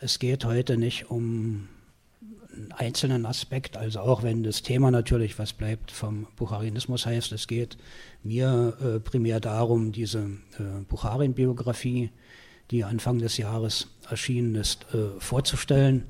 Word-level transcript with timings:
es 0.00 0.18
geht 0.18 0.44
heute 0.44 0.76
nicht 0.76 1.10
um 1.10 1.68
einen 2.52 2.72
einzelnen 2.72 3.26
Aspekt, 3.26 3.76
also 3.76 4.00
auch 4.00 4.22
wenn 4.22 4.42
das 4.42 4.62
Thema 4.62 4.90
natürlich, 4.90 5.38
was 5.38 5.52
bleibt 5.52 5.90
vom 5.90 6.26
Bucharinismus 6.36 7.06
heißt, 7.06 7.32
es 7.32 7.46
geht 7.46 7.76
mir 8.22 8.76
äh, 8.82 8.98
primär 8.98 9.40
darum, 9.40 9.92
diese 9.92 10.20
äh, 10.58 10.82
Bucharin-Biografie, 10.88 12.10
die 12.70 12.84
Anfang 12.84 13.18
des 13.18 13.36
Jahres 13.36 13.88
erschienen 14.08 14.54
ist, 14.54 14.86
äh, 14.94 15.18
vorzustellen. 15.18 16.04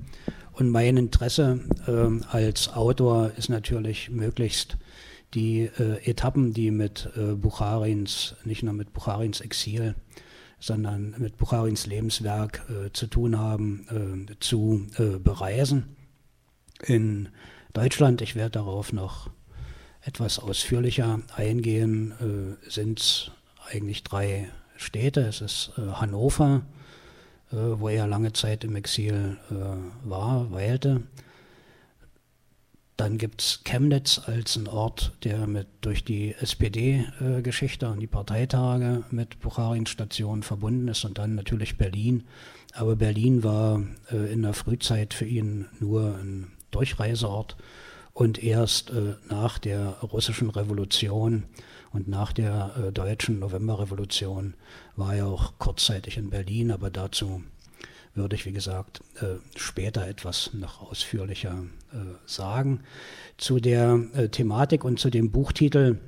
Und 0.52 0.70
mein 0.70 0.96
Interesse 0.96 1.61
äh, 1.86 2.25
als 2.29 2.72
Autor 2.72 3.32
ist 3.36 3.48
natürlich 3.48 4.11
möglichst 4.11 4.77
die 5.34 5.70
äh, 5.79 6.04
Etappen, 6.04 6.52
die 6.52 6.70
mit 6.70 7.09
äh, 7.16 7.34
Bucharins, 7.34 8.34
nicht 8.45 8.62
nur 8.62 8.75
mit 8.75 8.93
Bucharins 8.93 9.41
Exil, 9.41 9.95
sondern 10.61 11.15
mit 11.19 11.39
Bucharins 11.39 11.87
Lebenswerk 11.87 12.63
äh, 12.69 12.93
zu 12.93 13.07
tun 13.07 13.39
haben, 13.39 14.29
äh, 14.29 14.35
zu 14.39 14.87
äh, 14.99 15.19
bereisen. 15.19 15.96
In 16.85 17.31
Deutschland, 17.73 18.21
ich 18.21 18.37
werde 18.37 18.51
darauf 18.51 18.93
noch 18.93 19.31
etwas 20.03 20.39
ausführlicher 20.39 21.21
eingehen, 21.35 22.13
äh, 22.21 22.71
sind 22.71 23.01
es 23.01 23.31
eigentlich 23.71 24.04
drei 24.04 24.51
Städte. 24.77 25.23
Es 25.23 25.41
ist 25.41 25.73
Hannover, 25.77 26.63
wo 27.51 27.89
er 27.89 28.07
lange 28.07 28.32
Zeit 28.32 28.65
im 28.65 28.75
Exil 28.77 29.37
war, 30.03 30.51
weilte. 30.51 31.03
Dann 33.00 33.17
gibt 33.17 33.41
es 33.41 33.61
Chemnitz 33.64 34.20
als 34.27 34.56
ein 34.56 34.69
Ort, 34.69 35.12
der 35.25 35.47
mit 35.47 35.67
durch 35.81 36.05
die 36.05 36.34
SPD-Geschichte 36.34 37.89
und 37.89 37.98
die 37.98 38.06
Parteitage 38.06 39.05
mit 39.11 39.41
Bucharin-Stationen 39.41 40.42
verbunden 40.42 40.86
ist. 40.86 41.06
Und 41.06 41.17
dann 41.17 41.34
natürlich 41.34 41.78
Berlin. 41.78 42.25
Aber 42.75 42.97
Berlin 42.97 43.42
war 43.42 43.83
äh, 44.12 44.31
in 44.31 44.42
der 44.42 44.53
Frühzeit 44.53 45.14
für 45.14 45.25
ihn 45.25 45.64
nur 45.78 46.14
ein 46.19 46.48
Durchreiseort. 46.73 47.56
Und 48.12 48.43
erst 48.43 48.91
äh, 48.91 49.15
nach 49.31 49.59
der 49.59 49.97
russischen 50.03 50.51
Revolution 50.51 51.45
und 51.95 52.06
nach 52.06 52.34
der 52.34 52.75
äh, 52.77 52.93
deutschen 52.93 53.39
Novemberrevolution 53.39 54.53
war 54.97 55.15
er 55.15 55.27
auch 55.27 55.55
kurzzeitig 55.59 56.19
in 56.19 56.28
Berlin, 56.28 56.71
aber 56.71 56.91
dazu 56.91 57.43
würde 58.14 58.36
ich, 58.36 58.47
wie 58.47 58.53
gesagt, 58.53 59.00
äh, 59.20 59.36
später 59.56 60.06
etwas 60.06 60.50
noch 60.53 60.91
ausführlicher 60.91 61.64
äh, 61.92 61.97
sagen. 62.27 62.80
Zu 63.36 63.61
der 63.61 64.00
äh, 64.14 64.28
Thematik 64.28 64.84
und 64.84 64.98
zu 64.98 65.11
dem 65.11 65.30
Buchtitel 65.30 65.98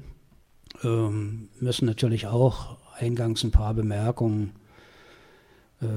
ähm, 0.83 1.49
müssen 1.61 1.87
natürlich 1.87 2.27
auch 2.27 2.77
eingangs 2.99 3.43
ein 3.45 3.51
paar 3.51 3.75
Bemerkungen 3.75 4.53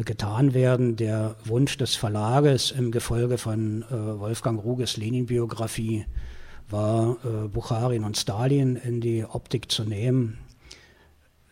getan 0.04 0.56
werden. 0.56 0.96
Der 0.96 1.36
Wunsch 1.44 1.78
des 1.78 1.94
Verlages 1.94 2.72
im 2.72 2.90
Gefolge 2.90 3.38
von 3.38 3.86
Wolfgang 3.92 4.64
Ruges 4.64 4.98
Lenin-Biografie 4.98 6.08
war, 6.72 7.18
Bucharin 7.50 8.04
und 8.04 8.18
Stalin 8.18 8.78
in 8.78 9.00
die 9.00 9.24
Optik 9.26 9.70
zu 9.70 9.84
nehmen 9.84 10.40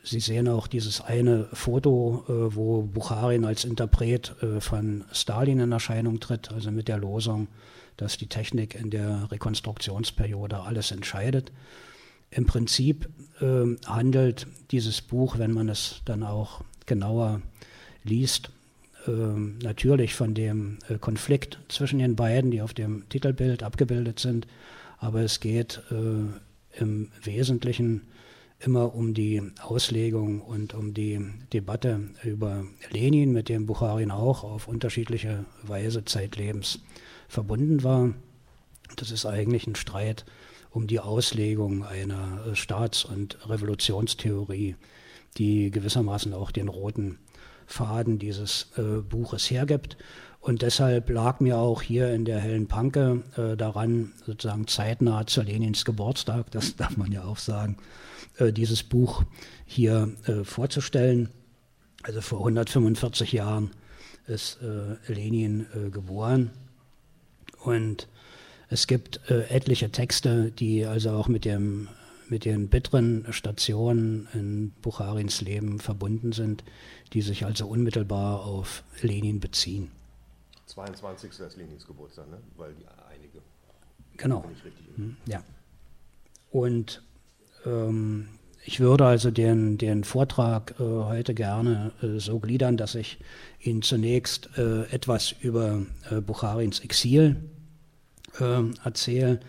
Sie 0.05 0.19
sehen 0.19 0.49
auch 0.49 0.67
dieses 0.67 0.99
eine 0.99 1.47
Foto, 1.53 2.25
äh, 2.27 2.55
wo 2.55 2.81
Bucharin 2.81 3.45
als 3.45 3.63
Interpret 3.63 4.35
äh, 4.43 4.59
von 4.59 5.05
Stalin 5.13 5.59
in 5.59 5.71
Erscheinung 5.71 6.19
tritt, 6.19 6.51
also 6.51 6.71
mit 6.71 6.89
der 6.89 6.97
Losung, 6.97 7.47
dass 7.95 8.17
die 8.17 8.27
Technik 8.27 8.75
in 8.75 8.89
der 8.89 9.31
Rekonstruktionsperiode 9.31 10.59
alles 10.59 10.91
entscheidet. 10.91 11.53
Im 12.31 12.45
Prinzip 12.45 13.07
äh, 13.39 13.77
handelt 13.85 14.47
dieses 14.71 15.01
Buch, 15.01 15.37
wenn 15.37 15.53
man 15.53 15.69
es 15.69 16.01
dann 16.03 16.23
auch 16.23 16.61
genauer 16.85 17.41
liest, 18.03 18.49
äh, 19.07 19.11
natürlich 19.11 20.15
von 20.15 20.33
dem 20.33 20.79
äh, 20.89 20.97
Konflikt 20.97 21.59
zwischen 21.69 21.99
den 21.99 22.17
beiden, 22.17 22.51
die 22.51 22.61
auf 22.61 22.73
dem 22.73 23.07
Titelbild 23.07 23.63
abgebildet 23.63 24.19
sind, 24.19 24.47
aber 24.97 25.21
es 25.21 25.39
geht 25.39 25.81
äh, 25.91 26.79
im 26.81 27.09
Wesentlichen 27.23 28.01
immer 28.65 28.95
um 28.95 29.13
die 29.13 29.41
Auslegung 29.61 30.41
und 30.41 30.73
um 30.73 30.93
die 30.93 31.19
Debatte 31.51 32.09
über 32.23 32.65
Lenin, 32.91 33.31
mit 33.31 33.49
dem 33.49 33.65
Bucharin 33.65 34.11
auch 34.11 34.43
auf 34.43 34.67
unterschiedliche 34.67 35.45
Weise 35.63 36.05
zeitlebens 36.05 36.79
verbunden 37.27 37.83
war. 37.83 38.13
Das 38.95 39.11
ist 39.11 39.25
eigentlich 39.25 39.67
ein 39.67 39.75
Streit 39.75 40.25
um 40.71 40.87
die 40.87 40.99
Auslegung 40.99 41.83
einer 41.83 42.55
Staats- 42.55 43.05
und 43.05 43.37
Revolutionstheorie, 43.47 44.75
die 45.37 45.71
gewissermaßen 45.71 46.33
auch 46.33 46.51
den 46.51 46.67
roten 46.67 47.19
Faden 47.65 48.19
dieses 48.19 48.71
äh, 48.77 49.01
Buches 49.01 49.49
hergibt. 49.49 49.97
Und 50.41 50.61
deshalb 50.61 51.09
lag 51.09 51.39
mir 51.39 51.57
auch 51.57 51.81
hier 51.81 52.13
in 52.13 52.25
der 52.25 52.39
hellen 52.39 52.67
Panke 52.67 53.23
äh, 53.37 53.55
daran, 53.55 54.11
sozusagen 54.25 54.67
zeitnah 54.67 55.25
zu 55.25 55.41
Lenins 55.41 55.85
Geburtstag, 55.85 56.51
das 56.51 56.75
darf 56.75 56.97
man 56.97 57.11
ja 57.11 57.23
auch 57.23 57.37
sagen, 57.37 57.77
dieses 58.39 58.83
Buch 58.83 59.23
hier 59.65 60.11
äh, 60.25 60.43
vorzustellen. 60.43 61.29
Also 62.03 62.21
vor 62.21 62.39
145 62.39 63.31
Jahren 63.31 63.71
ist 64.27 64.59
äh, 64.61 65.11
Lenin 65.11 65.65
äh, 65.73 65.89
geboren. 65.89 66.51
Und 67.63 68.07
es 68.69 68.87
gibt 68.87 69.29
äh, 69.29 69.43
etliche 69.49 69.91
Texte, 69.91 70.51
die 70.51 70.85
also 70.85 71.11
auch 71.11 71.27
mit, 71.27 71.45
dem, 71.45 71.89
mit 72.27 72.45
den 72.45 72.69
bitteren 72.69 73.31
Stationen 73.31 74.27
in 74.33 74.71
Bucharins 74.81 75.41
Leben 75.41 75.79
verbunden 75.79 76.31
sind, 76.31 76.63
die 77.13 77.21
sich 77.21 77.45
also 77.45 77.67
unmittelbar 77.67 78.45
auf 78.45 78.83
Lenin 79.01 79.39
beziehen. 79.39 79.91
22. 80.65 81.29
ist 81.39 81.57
Lenins 81.57 81.85
Geburtstag, 81.85 82.29
ne? 82.29 82.39
weil 82.57 82.73
die 82.73 82.85
einige. 83.09 83.39
Genau. 84.17 84.43
Hm, 84.95 85.17
ja. 85.27 85.43
Und 86.51 87.03
ähm, 87.65 88.27
ich 88.65 88.79
würde 88.79 89.05
also 89.05 89.29
den, 89.29 89.77
den 89.77 90.03
Vortrag 90.03 90.75
äh, 90.79 90.83
heute 90.83 91.33
gerne 91.33 91.91
äh, 92.01 92.19
so 92.19 92.39
gliedern, 92.39 92.77
dass 92.77 92.95
ich 92.95 93.19
Ihnen 93.59 93.81
zunächst 93.81 94.49
äh, 94.57 94.83
etwas 94.83 95.35
über 95.41 95.81
äh, 96.09 96.21
Bucharins 96.21 96.79
Exil 96.79 97.35
ähm, 98.39 98.73
erzähle, 98.83 99.41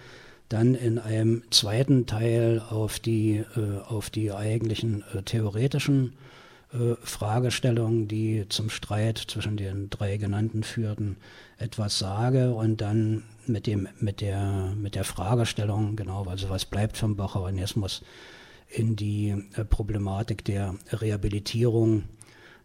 dann 0.49 0.75
in 0.75 0.99
einem 0.99 1.43
zweiten 1.51 2.07
Teil 2.07 2.61
auf 2.69 2.99
die, 2.99 3.45
äh, 3.57 3.79
auf 3.87 4.11
die 4.11 4.33
eigentlichen 4.33 5.05
äh, 5.15 5.23
theoretischen 5.23 6.15
Fragestellungen, 7.05 8.09
die 8.09 8.47
zum 8.49 8.69
Streit 8.69 9.19
zwischen 9.19 9.57
den 9.57 9.91
drei 9.91 10.17
genannten 10.17 10.65
führten, 10.65 11.19
etwas 11.57 12.01
sage 12.01 12.53
und 12.53 12.81
dann 12.81 13.23
mit, 13.47 13.67
dem, 13.67 13.89
mit, 13.99 14.21
der, 14.21 14.75
mit 14.77 14.95
der 14.95 15.05
Fragestellung, 15.05 15.97
genau, 15.97 16.25
also 16.25 16.51
was 16.51 16.65
bleibt 16.65 16.97
vom 16.97 17.17
Bacharianismus, 17.17 18.03
in 18.69 18.97
die 18.97 19.31
äh, 19.57 19.65
Problematik 19.65 20.45
der 20.45 20.75
Rehabilitierung 20.91 22.05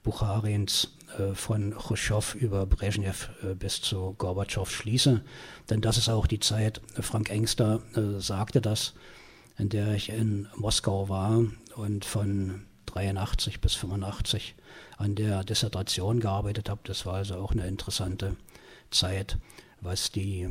Bucharins 0.04 0.96
äh, 1.18 1.34
von 1.34 1.76
Khrushchev 1.76 2.38
über 2.38 2.66
Brezhnev 2.66 3.30
äh, 3.44 3.54
bis 3.54 3.82
zu 3.82 4.16
Gorbatschow 4.18 4.70
schließe. 4.70 5.22
Denn 5.70 5.82
das 5.82 5.98
ist 5.98 6.10
auch 6.10 6.28
die 6.28 6.40
Zeit, 6.40 6.82
Frank 7.00 7.30
Engster 7.30 7.82
sagte 8.18 8.62
das, 8.62 8.94
in 9.58 9.70
der 9.70 9.94
ich 9.94 10.10
in 10.10 10.48
Moskau 10.56 11.10
war 11.10 11.44
und 11.76 12.06
von 12.06 12.66
83 12.88 13.62
bis 13.62 13.76
85 13.76 14.56
an 14.98 15.16
der 15.16 15.44
Dissertation 15.44 16.20
gearbeitet 16.20 16.70
habe. 16.70 16.82
Das 16.86 17.06
war 17.06 17.16
also 17.16 17.36
auch 17.36 17.52
eine 17.52 17.68
interessante 17.68 18.36
Zeit, 18.90 19.38
was 19.82 20.12
die 20.12 20.50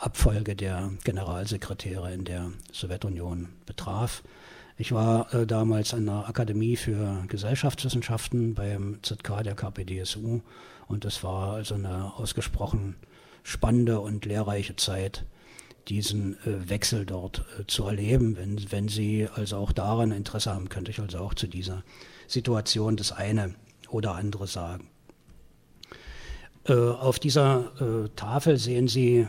Abfolge 0.00 0.56
der 0.56 0.90
Generalsekretäre 1.04 2.12
in 2.14 2.24
der 2.24 2.52
Sowjetunion 2.72 3.50
betraf. 3.66 4.22
Ich 4.78 4.92
war 4.92 5.32
äh, 5.34 5.46
damals 5.46 5.92
an 5.92 6.06
der 6.06 6.26
Akademie 6.26 6.76
für 6.76 7.22
Gesellschaftswissenschaften 7.28 8.54
beim 8.54 8.98
ZK 9.02 9.42
der 9.44 9.54
KPDSU 9.54 10.40
und 10.88 11.04
es 11.04 11.22
war 11.22 11.52
also 11.52 11.74
eine 11.74 12.14
ausgesprochen 12.16 12.96
spannende 13.42 14.00
und 14.00 14.24
lehrreiche 14.24 14.74
Zeit, 14.76 15.26
diesen 15.88 16.34
äh, 16.46 16.70
Wechsel 16.70 17.04
dort 17.04 17.44
äh, 17.58 17.66
zu 17.66 17.84
erleben. 17.84 18.38
Wenn, 18.38 18.72
wenn 18.72 18.88
Sie 18.88 19.28
also 19.34 19.58
auch 19.58 19.72
daran 19.72 20.12
Interesse 20.12 20.54
haben, 20.54 20.70
könnte 20.70 20.90
ich 20.92 21.00
also 21.00 21.18
auch 21.18 21.34
zu 21.34 21.46
dieser 21.46 21.84
Situation 22.26 22.96
das 22.96 23.12
eine 23.12 23.54
oder 23.90 24.14
andere 24.14 24.46
sagen. 24.46 24.88
Äh, 26.64 26.72
auf 26.72 27.18
dieser 27.18 27.70
äh, 27.80 28.08
Tafel 28.16 28.56
sehen 28.56 28.88
Sie 28.88 29.26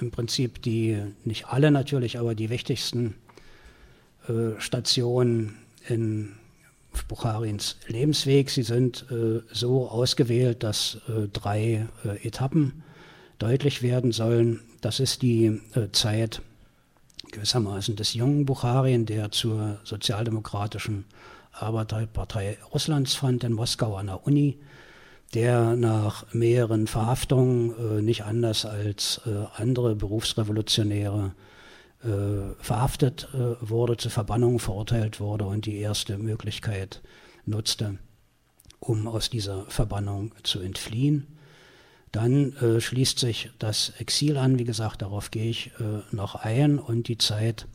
im 0.00 0.10
Prinzip 0.10 0.62
die, 0.62 0.98
nicht 1.24 1.46
alle 1.48 1.70
natürlich, 1.70 2.18
aber 2.18 2.34
die 2.34 2.50
wichtigsten 2.50 3.14
äh, 4.28 4.60
Stationen 4.60 5.56
in 5.88 6.32
Bucharins 7.06 7.76
Lebensweg. 7.86 8.50
Sie 8.50 8.62
sind 8.62 9.06
äh, 9.10 9.40
so 9.52 9.88
ausgewählt, 9.88 10.62
dass 10.62 10.98
äh, 11.08 11.28
drei 11.32 11.86
äh, 12.04 12.26
Etappen 12.26 12.82
deutlich 13.38 13.82
werden 13.82 14.12
sollen. 14.12 14.60
Das 14.80 15.00
ist 15.00 15.22
die 15.22 15.60
äh, 15.74 15.88
Zeit 15.92 16.42
gewissermaßen 17.30 17.94
des 17.96 18.14
jungen 18.14 18.46
Bucharin, 18.46 19.06
der 19.06 19.30
zur 19.30 19.78
sozialdemokratischen 19.84 21.04
Arbeiterpartei 21.52 22.58
Russlands 22.72 23.14
fand 23.14 23.44
in 23.44 23.52
Moskau 23.52 23.96
an 23.96 24.06
der 24.06 24.26
Uni 24.26 24.58
der 25.34 25.76
nach 25.76 26.32
mehreren 26.32 26.86
Verhaftungen 26.86 27.98
äh, 27.98 28.02
nicht 28.02 28.24
anders 28.24 28.64
als 28.64 29.20
äh, 29.26 29.44
andere 29.60 29.94
Berufsrevolutionäre 29.94 31.34
äh, 32.02 32.54
verhaftet 32.60 33.28
äh, 33.34 33.56
wurde, 33.60 33.96
zur 33.96 34.10
Verbannung 34.10 34.58
verurteilt 34.58 35.20
wurde 35.20 35.44
und 35.46 35.66
die 35.66 35.78
erste 35.78 36.16
Möglichkeit 36.16 37.02
nutzte, 37.44 37.98
um 38.80 39.06
aus 39.06 39.30
dieser 39.30 39.66
Verbannung 39.66 40.32
zu 40.44 40.60
entfliehen. 40.60 41.26
Dann 42.12 42.54
äh, 42.56 42.80
schließt 42.80 43.18
sich 43.18 43.50
das 43.58 43.90
Exil 43.98 44.38
an, 44.38 44.58
wie 44.58 44.64
gesagt, 44.64 45.02
darauf 45.02 45.30
gehe 45.30 45.50
ich 45.50 45.72
äh, 45.78 46.14
noch 46.14 46.36
ein 46.36 46.78
und 46.78 47.08
die 47.08 47.18
Zeit 47.18 47.66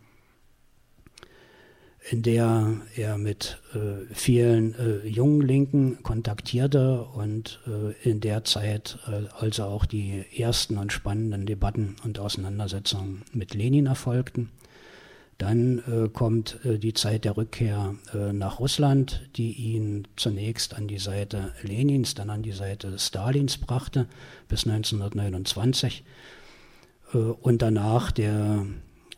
in 2.13 2.21
der 2.21 2.77
er 2.95 3.17
mit 3.17 3.57
äh, 3.73 4.05
vielen 4.13 4.75
äh, 4.75 5.07
jungen 5.07 5.41
Linken 5.41 6.03
kontaktierte 6.03 7.01
und 7.01 7.59
äh, 7.65 8.07
in 8.07 8.19
der 8.19 8.43
Zeit 8.43 8.99
äh, 9.07 9.23
also 9.39 9.63
auch 9.63 9.87
die 9.87 10.23
ersten 10.37 10.77
und 10.77 10.93
spannenden 10.93 11.47
Debatten 11.47 11.95
und 12.03 12.19
Auseinandersetzungen 12.19 13.23
mit 13.33 13.55
Lenin 13.55 13.87
erfolgten. 13.87 14.51
Dann 15.39 15.79
äh, 15.79 16.07
kommt 16.07 16.63
äh, 16.63 16.77
die 16.77 16.93
Zeit 16.93 17.25
der 17.25 17.35
Rückkehr 17.35 17.95
nach 18.31 18.59
Russland, 18.59 19.27
die 19.35 19.51
ihn 19.53 20.07
zunächst 20.15 20.75
an 20.75 20.87
die 20.87 20.99
Seite 20.99 21.51
Lenins, 21.63 22.13
dann 22.13 22.29
an 22.29 22.43
die 22.43 22.51
Seite 22.51 22.99
Stalins 22.99 23.57
brachte 23.57 24.05
bis 24.47 24.67
1929 24.67 26.03
und 27.41 27.61
danach 27.63 28.11
der 28.11 28.65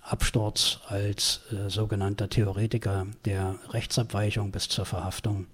Absturz 0.05 0.79
als 0.87 1.41
äh, 1.51 1.69
sogenannter 1.69 2.29
Theoretiker 2.29 3.07
der 3.25 3.55
Rechtsabweichung 3.69 4.51
bis 4.51 4.69
zur 4.69 4.85
Verhaftung 4.85 5.47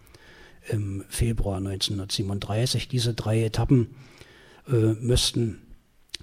im 0.68 1.06
Februar 1.08 1.58
1937. 1.58 2.90
Diese 2.90 3.14
drei 3.14 3.44
Etappen 3.44 3.96
äh, 4.68 4.94
müssten 5.00 5.62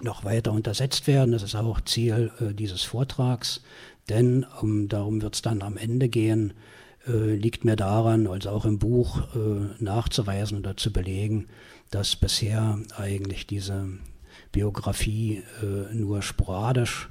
noch 0.03 0.25
weiter 0.25 0.53
untersetzt 0.53 1.07
werden. 1.07 1.33
Das 1.33 1.43
ist 1.43 1.55
auch 1.55 1.81
Ziel 1.81 2.31
äh, 2.41 2.53
dieses 2.53 2.83
Vortrags, 2.83 3.63
denn 4.09 4.45
um, 4.61 4.89
darum 4.89 5.23
wird 5.23 5.35
es 5.35 5.43
dann 5.43 5.63
am 5.63 5.77
Ende 5.77 6.09
gehen, 6.09 6.53
äh, 7.07 7.35
liegt 7.35 7.65
mir 7.65 7.77
daran, 7.77 8.27
also 8.27 8.51
auch 8.51 8.67
im 8.67 8.79
Buch 8.79 9.23
äh, 9.35 9.83
nachzuweisen 9.83 10.59
oder 10.59 10.77
zu 10.77 10.93
belegen, 10.93 11.49
dass 11.91 12.15
bisher 12.15 12.79
eigentlich 12.97 13.47
diese 13.47 13.89
Biografie 14.53 15.43
äh, 15.63 15.95
nur 15.95 16.21
sporadisch 16.21 17.09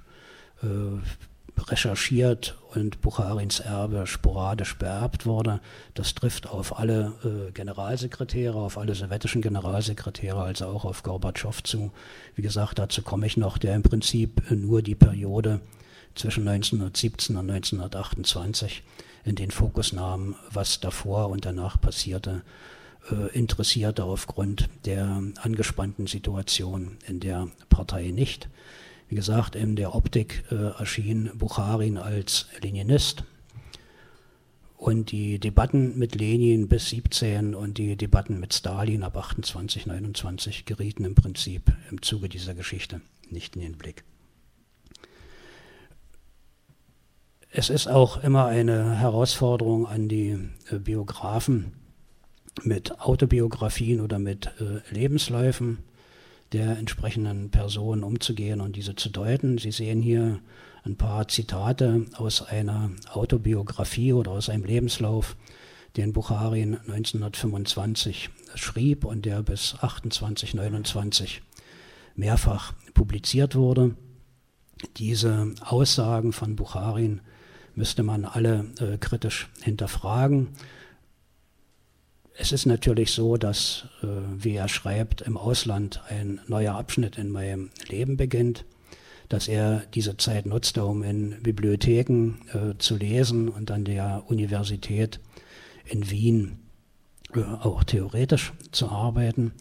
recherchiert 1.70 2.58
und 2.74 3.02
Bukharins 3.02 3.60
Erbe 3.60 4.08
sporadisch 4.08 4.78
beerbt 4.78 5.26
wurde. 5.26 5.60
Das 5.94 6.14
trifft 6.14 6.48
auf 6.48 6.78
alle 6.78 7.14
äh, 7.24 7.52
Generalsekretäre, 7.52 8.58
auf 8.58 8.78
alle 8.78 8.96
sowjetischen 8.96 9.42
Generalsekretäre, 9.42 10.42
also 10.42 10.68
auch 10.68 10.86
auf 10.86 11.04
Gorbatschow 11.04 11.62
zu. 11.64 11.92
Wie 12.36 12.42
gesagt, 12.42 12.80
dazu 12.80 13.02
komme 13.02 13.26
ich 13.26 13.38
noch, 13.38 13.58
der 13.58 13.76
im 13.76 13.84
Prinzip 13.84 14.52
nur 14.52 14.82
die 14.82 14.96
Periode 14.96 15.62
zwischen 16.16 16.48
1917 16.48 17.36
und 17.36 17.50
1928 17.50 18.84
in 19.26 19.36
den 19.36 19.52
Fokus 19.52 19.94
nahm, 19.94 20.36
was 20.52 20.80
davor 20.80 21.30
und 21.30 21.46
danach 21.46 21.80
passierte, 21.80 22.44
äh, 23.12 23.38
interessierte 23.38 24.04
aufgrund 24.04 24.70
der 24.86 25.22
angespannten 25.42 26.08
Situation 26.08 26.98
in 27.08 27.20
der 27.20 27.50
Partei 27.70 28.12
nicht. 28.12 28.48
Wie 29.10 29.16
gesagt, 29.16 29.56
in 29.56 29.76
der 29.76 29.96
Optik 29.96 30.44
äh, 30.52 30.56
erschien 30.56 31.32
Bucharin 31.36 31.98
als 31.98 32.48
Leninist. 32.62 33.24
Und 34.76 35.12
die 35.12 35.40
Debatten 35.40 35.98
mit 35.98 36.14
Lenin 36.14 36.68
bis 36.68 36.90
17 36.90 37.56
und 37.56 37.80
die 37.80 37.96
Debatten 37.96 38.40
mit 38.40 38.54
Stalin 38.54 39.04
ab 39.04 39.18
28, 39.18 39.88
29 39.88 40.66
gerieten 40.66 41.04
im 41.04 41.16
Prinzip 41.16 41.72
im 41.90 42.02
Zuge 42.02 42.30
dieser 42.30 42.54
Geschichte 42.54 43.02
nicht 43.32 43.56
in 43.56 43.62
den 43.62 43.78
Blick. 43.78 44.04
Es 47.50 47.70
ist 47.70 47.88
auch 47.88 48.24
immer 48.24 48.46
eine 48.46 49.00
Herausforderung 49.00 49.88
an 49.88 50.10
die 50.10 50.38
äh, 50.70 50.78
Biografen 50.78 51.74
mit 52.64 53.00
Autobiografien 53.00 54.02
oder 54.02 54.20
mit 54.20 54.52
äh, 54.60 54.94
Lebensläufen 54.94 55.80
der 56.54 56.78
entsprechenden 56.78 57.50
Person 57.50 58.04
umzugehen 58.04 58.62
und 58.62 58.76
diese 58.76 58.96
zu 58.96 59.10
deuten. 59.10 59.58
Sie 59.58 59.72
sehen 59.72 60.02
hier 60.02 60.40
ein 60.84 60.96
paar 60.96 61.28
Zitate 61.28 62.06
aus 62.16 62.42
einer 62.42 62.92
Autobiografie 63.12 64.14
oder 64.14 64.32
aus 64.32 64.50
einem 64.50 64.64
Lebenslauf, 64.64 65.36
den 65.98 66.14
Bukharin 66.14 66.76
1925 66.76 68.30
schrieb 68.56 69.04
und 69.04 69.26
der 69.26 69.44
bis 69.44 69.70
2829 69.80 71.42
mehrfach 72.16 72.74
publiziert 72.94 73.56
wurde. 73.56 73.96
Diese 74.98 75.54
Aussagen 75.62 76.34
von 76.34 76.56
Bukharin 76.56 77.22
müsste 77.76 78.04
man 78.04 78.26
alle 78.26 78.66
äh, 78.80 78.98
kritisch 78.98 79.50
hinterfragen 79.62 80.50
es 82.40 82.52
ist 82.52 82.66
natürlich 82.66 83.12
so, 83.12 83.38
dass, 83.38 83.86
äh, 84.04 84.08
wie 84.38 84.56
er 84.56 84.68
schreibt, 84.68 85.22
im 85.22 85.38
Ausland 85.38 86.02
ein 86.10 86.40
neuer 86.48 86.76
Abschnitt 86.76 87.18
in 87.18 87.30
meinem 87.30 87.72
Leben 87.88 88.16
beginnt, 88.18 88.66
dass 89.30 89.48
er 89.48 89.84
diese 89.94 90.18
Zeit 90.18 90.46
nutzte, 90.46 90.86
um 90.86 91.04
in 91.04 91.42
Bibliotheken 91.42 92.36
äh, 92.54 92.78
zu 92.78 92.96
lesen 92.96 93.50
und 93.50 93.72
an 93.72 93.86
der 93.86 94.24
Universität 94.28 95.20
in 95.86 96.10
Wien 96.10 96.60
äh, 97.34 97.42
auch 97.42 97.84
theoretisch 97.84 98.54
zu 98.72 98.90
arbeiten 98.90 99.52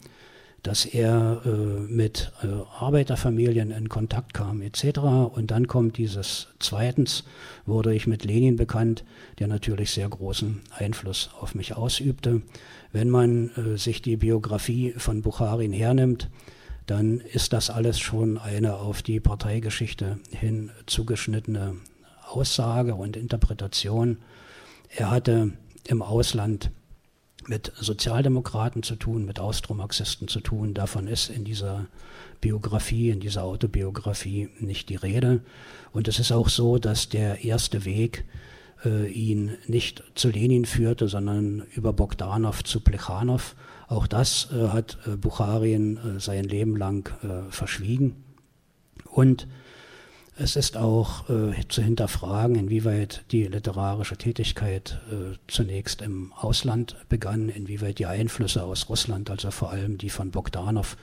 dass 0.67 0.83
er 0.83 1.41
äh, 1.45 1.49
mit 1.49 2.33
äh, 2.43 2.47
Arbeiterfamilien 2.77 3.71
in 3.71 3.87
Kontakt 3.87 4.33
kam 4.33 4.61
etc. 4.61 4.99
Und 5.31 5.49
dann 5.51 5.67
kommt 5.67 5.97
dieses 5.97 6.49
zweitens, 6.59 7.23
wurde 7.65 7.95
ich 7.95 8.05
mit 8.05 8.25
Lenin 8.25 8.57
bekannt, 8.57 9.05
der 9.39 9.47
natürlich 9.47 9.91
sehr 9.91 10.09
großen 10.09 10.59
Einfluss 10.71 11.29
auf 11.39 11.55
mich 11.55 11.77
ausübte. 11.77 12.41
Wenn 12.91 13.09
man 13.09 13.51
äh, 13.55 13.77
sich 13.77 14.01
die 14.01 14.17
Biografie 14.17 14.93
von 14.97 15.21
Bukharin 15.21 15.71
hernimmt, 15.71 16.29
dann 16.85 17.21
ist 17.21 17.53
das 17.53 17.69
alles 17.69 17.97
schon 17.97 18.37
eine 18.37 18.75
auf 18.75 19.01
die 19.01 19.21
Parteigeschichte 19.21 20.19
hin 20.31 20.71
zugeschnittene 20.85 21.75
Aussage 22.27 22.93
und 22.93 23.15
Interpretation. 23.15 24.17
Er 24.89 25.11
hatte 25.11 25.53
im 25.87 26.01
Ausland 26.01 26.71
mit 27.47 27.71
Sozialdemokraten 27.75 28.83
zu 28.83 28.95
tun, 28.95 29.25
mit 29.25 29.39
Austromarxisten 29.39 30.27
zu 30.27 30.41
tun. 30.41 30.73
Davon 30.73 31.07
ist 31.07 31.29
in 31.29 31.43
dieser 31.43 31.87
Biografie, 32.41 33.09
in 33.09 33.19
dieser 33.19 33.43
Autobiografie 33.43 34.49
nicht 34.59 34.89
die 34.89 34.95
Rede. 34.95 35.41
Und 35.91 36.07
es 36.07 36.19
ist 36.19 36.31
auch 36.31 36.49
so, 36.49 36.77
dass 36.77 37.09
der 37.09 37.43
erste 37.43 37.85
Weg 37.85 38.25
äh, 38.85 39.09
ihn 39.11 39.57
nicht 39.67 40.03
zu 40.15 40.29
Lenin 40.29 40.65
führte, 40.65 41.07
sondern 41.07 41.63
über 41.73 41.93
Bogdanov 41.93 42.63
zu 42.63 42.81
Plechanow. 42.81 43.55
Auch 43.87 44.07
das 44.07 44.49
äh, 44.51 44.67
hat 44.69 44.97
äh, 45.05 45.15
Bucharin 45.15 45.97
äh, 45.97 46.19
sein 46.19 46.43
Leben 46.43 46.75
lang 46.75 47.09
äh, 47.23 47.49
verschwiegen. 47.51 48.15
Und 49.05 49.47
es 50.39 50.55
ist 50.55 50.77
auch 50.77 51.29
äh, 51.29 51.53
zu 51.67 51.81
hinterfragen, 51.81 52.55
inwieweit 52.55 53.23
die 53.31 53.45
literarische 53.45 54.17
Tätigkeit 54.17 54.99
äh, 55.11 55.35
zunächst 55.47 56.01
im 56.01 56.31
Ausland 56.33 56.95
begann, 57.09 57.49
inwieweit 57.49 57.99
die 57.99 58.05
Einflüsse 58.05 58.63
aus 58.63 58.89
Russland, 58.89 59.29
also 59.29 59.51
vor 59.51 59.71
allem 59.71 59.97
die 59.97 60.09
von 60.09 60.31
Bogdanov, 60.31 60.95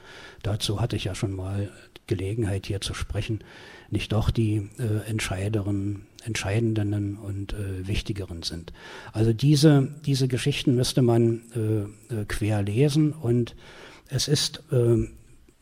dazu 0.42 0.80
hatte 0.80 0.96
ich 0.96 1.04
ja 1.04 1.14
schon 1.14 1.34
mal 1.34 1.70
Gelegenheit 2.06 2.66
hier 2.66 2.80
zu 2.80 2.94
sprechen, 2.94 3.42
nicht 3.90 4.12
doch 4.12 4.30
die 4.30 4.70
äh, 4.78 5.08
entscheideren, 5.08 6.06
entscheidenden 6.24 7.16
und 7.16 7.54
äh, 7.54 7.86
wichtigeren 7.86 8.42
sind. 8.42 8.72
Also 9.12 9.32
diese, 9.32 9.88
diese 10.06 10.28
Geschichten 10.28 10.74
müsste 10.74 11.02
man 11.02 11.42
äh, 11.54 12.14
äh, 12.14 12.24
quer 12.26 12.62
lesen 12.62 13.12
und 13.12 13.56
es 14.08 14.28
ist 14.28 14.62
ähm, 14.70 15.10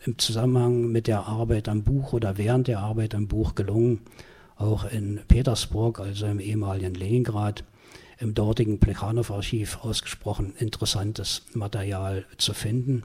im 0.05 0.19
Zusammenhang 0.19 0.91
mit 0.91 1.07
der 1.07 1.27
Arbeit 1.27 1.69
am 1.69 1.83
Buch 1.83 2.13
oder 2.13 2.37
während 2.39 2.69
der 2.69 2.81
Arbeit 2.81 3.15
am 3.15 3.29
Buch 3.29 3.55
gelungen, 3.55 4.01
auch 4.57 4.85
in 4.85 5.21
Petersburg, 5.29 6.01
also 6.01 6.27
im 6.27 6.41
ehemaligen 6.41 6.95
Leningrad, 6.95 7.65
im 8.19 8.35
dortigen 8.35 8.79
Plechanow-Archiv 8.79 9.79
ausgesprochen 9.83 10.55
interessantes 10.59 11.43
Material 11.55 12.25
zu 12.37 12.55
finden, 12.55 13.03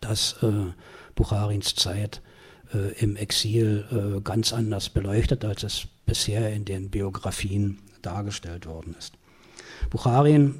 das 0.00 0.36
äh, 0.42 0.72
Bucharins 1.14 1.74
Zeit 1.74 2.22
äh, 2.72 2.92
im 3.00 3.16
Exil 3.16 3.84
äh, 3.90 4.20
ganz 4.22 4.52
anders 4.52 4.88
beleuchtet, 4.88 5.44
als 5.44 5.62
es 5.62 5.86
bisher 6.06 6.52
in 6.52 6.64
den 6.64 6.90
Biografien 6.90 7.78
dargestellt 8.00 8.66
worden 8.66 8.94
ist. 8.98 9.14
Bucharin, 9.90 10.54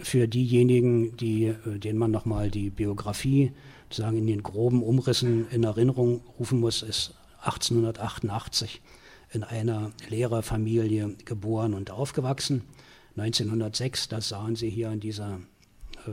für 0.00 0.26
diejenigen, 0.26 1.16
die, 1.16 1.46
äh, 1.46 1.78
denen 1.78 1.98
man 1.98 2.10
nochmal 2.10 2.50
die 2.50 2.70
Biografie 2.70 3.52
sagen 3.94 4.18
in 4.18 4.26
den 4.26 4.42
groben 4.42 4.82
Umrissen 4.82 5.48
in 5.50 5.64
Erinnerung 5.64 6.22
rufen 6.38 6.60
muss, 6.60 6.82
ist 6.82 7.14
1888 7.42 8.80
in 9.32 9.44
einer 9.44 9.92
Lehrerfamilie 10.08 11.16
geboren 11.24 11.74
und 11.74 11.90
aufgewachsen. 11.90 12.62
1906, 13.16 14.08
das 14.08 14.28
sahen 14.28 14.56
Sie 14.56 14.70
hier 14.70 14.90
in 14.90 15.00
dieser 15.00 15.40
äh, 16.06 16.10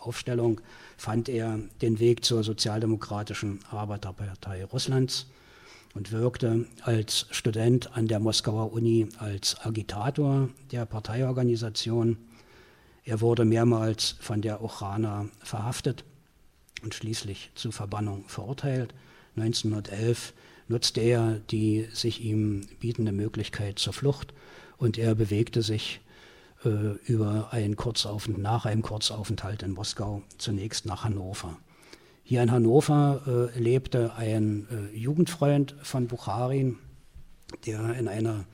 Aufstellung 0.00 0.60
fand 0.96 1.28
er 1.28 1.58
den 1.80 2.00
Weg 2.00 2.24
zur 2.24 2.42
Sozialdemokratischen 2.42 3.60
Arbeiterpartei 3.70 4.64
Russlands 4.64 5.26
und 5.94 6.10
wirkte 6.10 6.66
als 6.82 7.26
Student 7.30 7.96
an 7.96 8.08
der 8.08 8.18
Moskauer 8.18 8.72
Uni 8.72 9.08
als 9.18 9.56
Agitator 9.60 10.48
der 10.72 10.86
Parteiorganisation. 10.86 12.16
Er 13.04 13.20
wurde 13.20 13.44
mehrmals 13.44 14.16
von 14.20 14.42
der 14.42 14.62
Ochrana 14.62 15.26
verhaftet 15.40 16.04
und 16.82 16.94
schließlich 16.94 17.50
zur 17.54 17.72
Verbannung 17.72 18.24
verurteilt. 18.28 18.94
1911 19.36 20.34
nutzte 20.68 21.00
er 21.00 21.40
die 21.50 21.88
sich 21.92 22.22
ihm 22.22 22.66
bietende 22.80 23.12
Möglichkeit 23.12 23.78
zur 23.78 23.92
Flucht 23.92 24.32
und 24.76 24.98
er 24.98 25.14
bewegte 25.14 25.62
sich 25.62 26.00
äh, 26.64 26.96
über 27.06 27.48
einen 27.52 27.76
Kurzaufenthalt, 27.76 28.42
nach 28.42 28.66
einem 28.66 28.82
Kurzaufenthalt 28.82 29.62
in 29.62 29.72
Moskau 29.72 30.22
zunächst 30.38 30.86
nach 30.86 31.04
Hannover. 31.04 31.56
Hier 32.24 32.42
in 32.42 32.50
Hannover 32.50 33.50
äh, 33.54 33.58
lebte 33.58 34.14
ein 34.14 34.66
äh, 34.70 34.96
Jugendfreund 34.96 35.74
von 35.82 36.06
Bucharin, 36.06 36.78
der 37.66 37.94
in 37.94 38.08
einer 38.08 38.46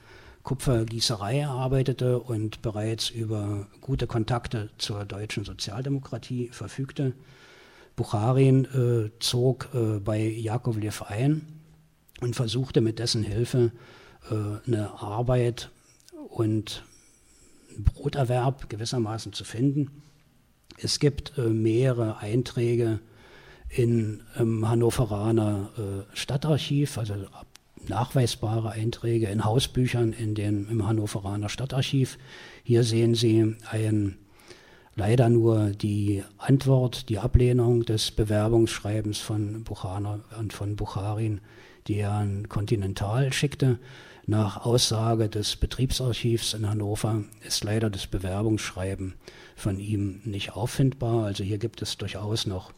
Kupfergießerei 0.42 1.47
arbeitete 1.47 2.18
und 2.18 2.62
bereits 2.62 3.11
über 3.11 3.66
gute 3.82 4.06
Kontakte 4.06 4.70
zur 4.78 5.04
deutschen 5.04 5.44
Sozialdemokratie 5.44 6.49
verfügte. 6.49 7.12
Bucharin 7.98 8.64
äh, 8.64 9.10
zog 9.18 9.70
äh, 9.74 9.98
bei 9.98 10.20
Jakovlev 10.20 11.02
ein 11.02 11.42
und 12.20 12.36
versuchte 12.36 12.80
mit 12.80 13.00
dessen 13.00 13.24
Hilfe 13.24 13.72
äh, 14.30 14.66
eine 14.68 15.02
Arbeit 15.02 15.70
und 16.28 16.84
Broterwerb 17.76 18.70
gewissermaßen 18.70 19.32
zu 19.32 19.42
finden. 19.42 19.90
Es 20.80 21.00
gibt 21.00 21.36
äh, 21.38 21.48
mehrere 21.48 22.18
Einträge 22.18 23.00
in, 23.68 24.22
im 24.38 24.68
Hannoveraner 24.68 25.70
äh, 25.76 26.16
Stadtarchiv, 26.16 26.98
also 26.98 27.14
nachweisbare 27.88 28.70
Einträge 28.70 29.26
in 29.26 29.44
Hausbüchern 29.44 30.12
in 30.12 30.36
den, 30.36 30.68
im 30.68 30.86
Hannoveraner 30.86 31.48
Stadtarchiv. 31.48 32.16
Hier 32.62 32.84
sehen 32.84 33.16
Sie 33.16 33.56
ein, 33.68 34.18
leider 34.98 35.28
nur 35.28 35.70
die 35.70 36.24
Antwort, 36.38 37.08
die 37.08 37.20
Ablehnung 37.20 37.84
des 37.84 38.10
Bewerbungsschreibens 38.10 39.18
von 39.18 39.62
Buchaner 39.62 40.20
und 40.38 40.52
von 40.52 40.74
Bucharin, 40.74 41.40
die 41.86 41.98
er 41.98 42.10
an 42.10 42.48
Continental 42.48 43.32
schickte. 43.32 43.78
Nach 44.26 44.66
Aussage 44.66 45.28
des 45.28 45.54
Betriebsarchivs 45.54 46.52
in 46.52 46.68
Hannover 46.68 47.22
ist 47.46 47.62
leider 47.62 47.90
das 47.90 48.08
Bewerbungsschreiben 48.08 49.14
von 49.54 49.78
ihm 49.78 50.20
nicht 50.24 50.54
auffindbar. 50.54 51.24
Also 51.24 51.44
hier 51.44 51.58
gibt 51.58 51.80
es 51.80 51.96
durchaus 51.96 52.46
noch 52.46 52.72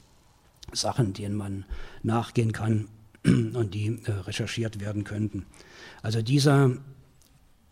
Sachen, 0.72 1.14
denen 1.14 1.34
man 1.34 1.64
nachgehen 2.02 2.52
kann 2.52 2.88
und 3.24 3.72
die 3.72 3.98
äh, 4.04 4.10
recherchiert 4.10 4.78
werden 4.78 5.04
könnten. 5.04 5.46
Also 6.02 6.20
dieser, 6.20 6.76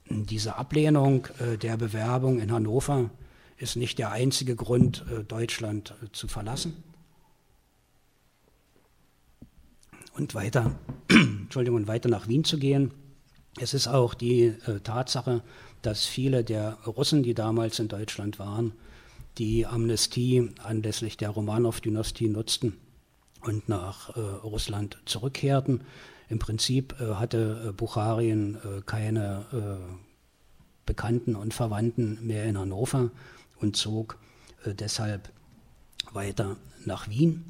diese 0.09 0.57
Ablehnung 0.57 1.29
äh, 1.39 1.59
der 1.59 1.77
Bewerbung 1.77 2.41
in 2.41 2.51
Hannover 2.51 3.11
ist 3.59 3.77
nicht 3.77 3.99
der 3.99 4.11
einzige 4.11 4.57
Grund, 4.57 5.05
äh, 5.11 5.25
Deutschland 5.25 5.95
äh, 6.03 6.07
zu 6.13 6.29
verlassen. 6.29 6.83
Und 10.15 10.35
weiter, 10.35 10.79
Entschuldigung, 11.09 11.87
weiter 11.87 12.09
nach 12.09 12.29
Wien 12.29 12.45
zu 12.45 12.59
gehen. 12.59 12.93
Es 13.61 13.75
ist 13.75 13.89
auch 13.89 14.15
die 14.15 14.47
äh, 14.67 14.81
Tatsache, 14.81 15.43
dass 15.83 16.07
viele 16.07 16.45
der 16.45 16.79
Russen, 16.87 17.23
die 17.23 17.35
damals 17.35 17.79
in 17.79 17.89
Deutschland 17.89 18.39
waren, 18.39 18.73
die 19.39 19.67
Amnestie 19.67 20.51
anlässlich 20.63 21.17
der 21.17 21.31
Romanow-Dynastie 21.31 22.29
nutzten 22.29 22.77
und 23.43 23.69
nach 23.69 24.17
äh, 24.17 24.21
Russland 24.21 24.99
zurückkehrten. 25.05 25.83
Im 26.29 26.39
Prinzip 26.39 27.01
äh, 27.01 27.15
hatte 27.15 27.69
äh, 27.69 27.73
Bucharien 27.73 28.59
keine 28.87 29.79
Bekannten 30.87 31.37
und 31.37 31.55
Verwandten 31.55 32.19
mehr 32.27 32.45
in 32.45 32.59
Hannover 32.59 33.11
und 33.61 33.77
zog 33.77 34.19
deshalb 34.65 35.31
weiter 36.13 36.57
nach 36.85 37.09
Wien. 37.09 37.45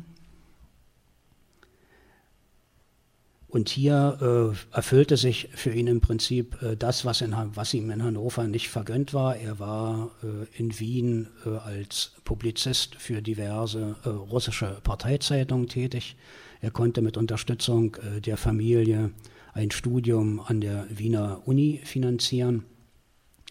Und 3.48 3.70
hier 3.70 4.18
äh, 4.52 4.76
erfüllte 4.76 5.16
sich 5.16 5.48
für 5.54 5.70
ihn 5.70 5.86
im 5.86 6.02
Prinzip 6.02 6.60
äh, 6.62 6.76
das, 6.76 7.06
was, 7.06 7.22
in, 7.22 7.34
was, 7.54 7.72
ihm 7.72 7.90
in 7.90 8.04
Hannover 8.04 8.46
nicht 8.46 8.68
vergönnt 8.68 9.14
war. 9.14 9.36
Er 9.36 9.58
war 9.58 10.10
äh, 10.22 10.58
in 10.58 10.78
Wien 10.78 11.28
äh, 11.46 11.56
als 11.56 12.12
Publizist 12.24 12.96
für 12.96 13.22
diverse 13.22 13.96
äh, 14.04 14.08
russische 14.10 14.78
Parteizeitungen 14.84 15.66
tätig. 15.66 16.16
Er 16.60 16.70
konnte 16.70 17.00
mit 17.00 17.16
Unterstützung 17.16 17.96
äh, 17.96 18.20
der 18.20 18.36
Familie 18.36 19.12
ein 19.54 19.70
Studium 19.70 20.40
an 20.40 20.60
der 20.60 20.86
Wiener 20.90 21.40
Uni 21.46 21.80
finanzieren. 21.84 22.64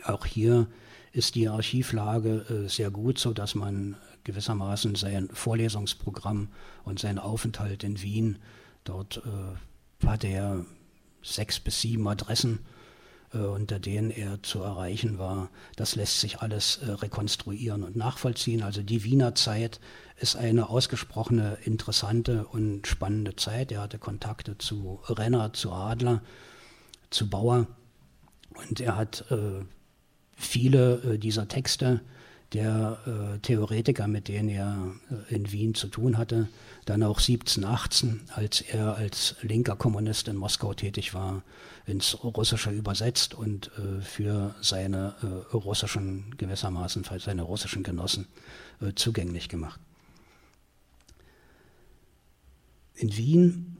Auch 0.03 0.27
hier 0.27 0.67
ist 1.17 1.35
die 1.35 1.49
Archivlage 1.49 2.65
sehr 2.67 2.91
gut, 2.91 3.17
sodass 3.17 3.55
man 3.55 3.95
gewissermaßen 4.23 4.95
sein 4.95 5.29
Vorlesungsprogramm 5.33 6.49
und 6.83 6.99
seinen 6.99 7.19
Aufenthalt 7.19 7.83
in 7.83 8.01
Wien 8.01 8.37
dort 8.83 9.21
hatte 10.05 10.27
er 10.27 10.65
sechs 11.21 11.59
bis 11.59 11.81
sieben 11.81 12.07
Adressen, 12.07 12.59
äh, 13.33 13.39
unter 13.39 13.79
denen 13.79 14.11
er 14.11 14.41
zu 14.43 14.61
erreichen 14.61 15.17
war. 15.17 15.49
Das 15.75 15.95
lässt 15.95 16.19
sich 16.19 16.39
alles 16.39 16.77
äh, 16.77 16.91
rekonstruieren 16.91 17.83
und 17.83 17.95
nachvollziehen. 17.95 18.63
Also 18.63 18.81
die 18.81 19.03
Wiener 19.03 19.35
Zeit 19.35 19.79
ist 20.17 20.35
eine 20.35 20.69
ausgesprochene 20.69 21.57
interessante 21.63 22.45
und 22.47 22.87
spannende 22.87 23.35
Zeit. 23.35 23.71
Er 23.71 23.81
hatte 23.81 23.99
Kontakte 23.99 24.57
zu 24.57 24.99
Renner, 25.07 25.53
zu 25.53 25.71
Adler, 25.71 26.21
zu 27.09 27.29
Bauer 27.29 27.67
und 28.53 28.79
er 28.79 28.95
hat 28.95 29.25
äh, 29.31 29.63
viele 30.37 31.01
äh, 31.01 31.17
dieser 31.17 31.47
Texte 31.47 32.01
der 32.53 32.99
äh, 33.05 33.39
Theoretiker, 33.39 34.07
mit 34.07 34.29
denen 34.29 34.47
er 34.47 34.93
äh, 35.29 35.35
in 35.35 35.51
Wien 35.51 35.73
zu 35.73 35.87
tun 35.87 36.17
hatte, 36.17 36.47
dann 36.85 37.03
auch 37.03 37.19
1718, 37.19 38.21
als 38.33 38.61
er 38.61 38.95
als 38.95 39.35
linker 39.41 39.75
Kommunist 39.75 40.29
in 40.29 40.37
Moskau 40.37 40.73
tätig 40.73 41.13
war, 41.13 41.43
ins 41.85 42.23
Russische 42.23 42.71
übersetzt 42.71 43.33
und 43.33 43.71
für 44.01 44.55
seine 44.61 45.15
russischen, 45.53 46.35
gewissermaßen 46.37 47.05
für 47.05 47.19
seine 47.19 47.43
russischen 47.43 47.83
Genossen 47.83 48.27
zugänglich 48.95 49.47
gemacht. 49.47 49.79
In 52.95 53.15
Wien 53.15 53.77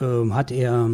ähm, 0.00 0.34
hat 0.34 0.50
er 0.50 0.90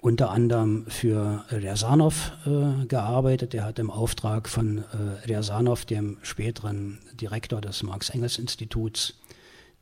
unter 0.00 0.30
anderem 0.30 0.86
für 0.86 1.44
Rjasanov 1.50 2.32
äh, 2.46 2.86
gearbeitet. 2.86 3.52
Er 3.54 3.64
hat 3.64 3.78
im 3.78 3.90
Auftrag 3.90 4.48
von 4.48 4.78
äh, 4.78 5.26
Rjasanov, 5.26 5.84
dem 5.84 6.16
späteren 6.22 7.00
Direktor 7.20 7.60
des 7.60 7.82
Marx-Engels-Instituts, 7.82 9.18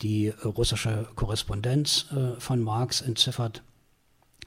die 0.03 0.27
äh, 0.27 0.35
russische 0.45 1.09
Korrespondenz 1.15 2.07
äh, 2.11 2.41
von 2.41 2.61
Marx 2.61 3.01
entziffert. 3.01 3.63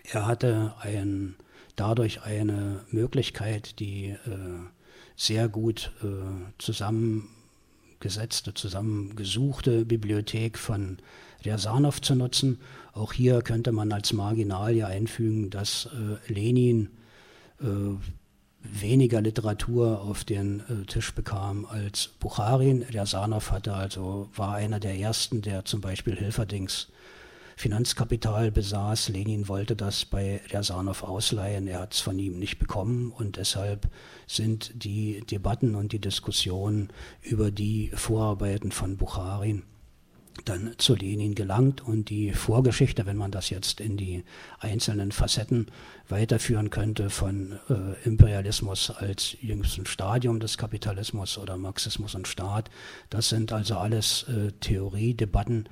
Er 0.04 0.28
hatte 0.28 0.74
ein, 0.80 1.36
dadurch 1.78 2.24
eine 2.24 2.84
Möglichkeit, 2.90 3.80
die 3.80 4.10
äh, 4.10 4.18
sehr 5.16 5.48
gut 5.48 5.94
äh, 6.04 6.08
zusammengesetzte, 6.58 8.54
zusammengesuchte 8.54 9.86
Bibliothek 9.86 10.58
von 10.58 10.98
Rjasanov 11.46 12.01
zu 12.01 12.16
nutzen 12.16 12.60
auch 12.93 13.13
hier 13.13 13.41
könnte 13.41 13.71
man 13.71 13.91
als 13.91 14.13
Marginal 14.13 14.75
ja 14.75 14.88
einfügen, 14.88 15.50
dass 15.50 15.88
äh, 15.88 16.31
Lenin 16.31 16.89
äh, 17.62 17.65
weniger 18.63 19.21
Literatur 19.21 20.01
auf 20.01 20.24
den 20.24 20.60
äh, 20.62 20.86
Tisch 20.86 21.13
bekam 21.13 21.65
als 21.65 22.10
Bucharin. 22.19 22.86
Der 22.93 23.05
Sarnow 23.05 23.51
hatte 23.51 23.74
also, 23.74 24.29
war 24.36 24.55
einer 24.55 24.79
der 24.79 24.98
ersten, 24.98 25.41
der 25.41 25.65
zum 25.65 25.81
Beispiel 25.81 26.15
Hilferdings 26.15 26.89
Finanzkapital 27.55 28.51
besaß. 28.51 29.10
Lenin 29.10 29.48
wollte 29.48 29.75
das 29.75 30.05
bei 30.05 30.41
Dersanov 30.51 31.03
ausleihen. 31.03 31.67
Er 31.67 31.81
hat 31.81 31.93
es 31.93 32.00
von 32.00 32.17
ihm 32.17 32.39
nicht 32.39 32.60
bekommen 32.60 33.12
und 33.12 33.38
deshalb 33.38 33.88
sind 34.25 34.71
die 34.83 35.21
Debatten 35.29 35.75
und 35.75 35.91
die 35.91 36.00
Diskussionen 36.00 36.89
über 37.21 37.51
die 37.51 37.91
Vorarbeiten 37.93 38.71
von 38.71 38.98
Bukharin 38.98 39.63
dann 40.46 40.74
zu 40.78 40.96
Lenin 40.96 41.36
gelangt 41.36 41.82
und 41.82 42.10
die 42.10 42.32
Vorgeschichte, 42.32 43.06
wenn 43.06 43.18
man 43.18 43.32
das 43.32 43.50
jetzt 43.50 43.80
in 43.80 43.98
die 43.98 44.24
einzelnen 44.60 45.12
Facetten 45.12 45.68
weiterführen 46.10 46.70
könnte, 46.70 47.10
von 47.10 47.60
äh, 47.70 48.08
Imperialismus 48.08 48.90
als 48.92 49.38
jüngstem 49.42 49.86
Stadium 49.86 50.40
des 50.40 50.58
Kapitalismus 50.58 51.38
oder 51.38 51.58
Marxismus 51.58 52.16
und 52.16 52.28
Staat, 52.28 52.70
das 53.10 53.30
sind 53.30 53.52
also 53.52 53.78
alles 53.78 54.24
äh, 54.24 54.52
Theoriedebatten, 54.60 55.68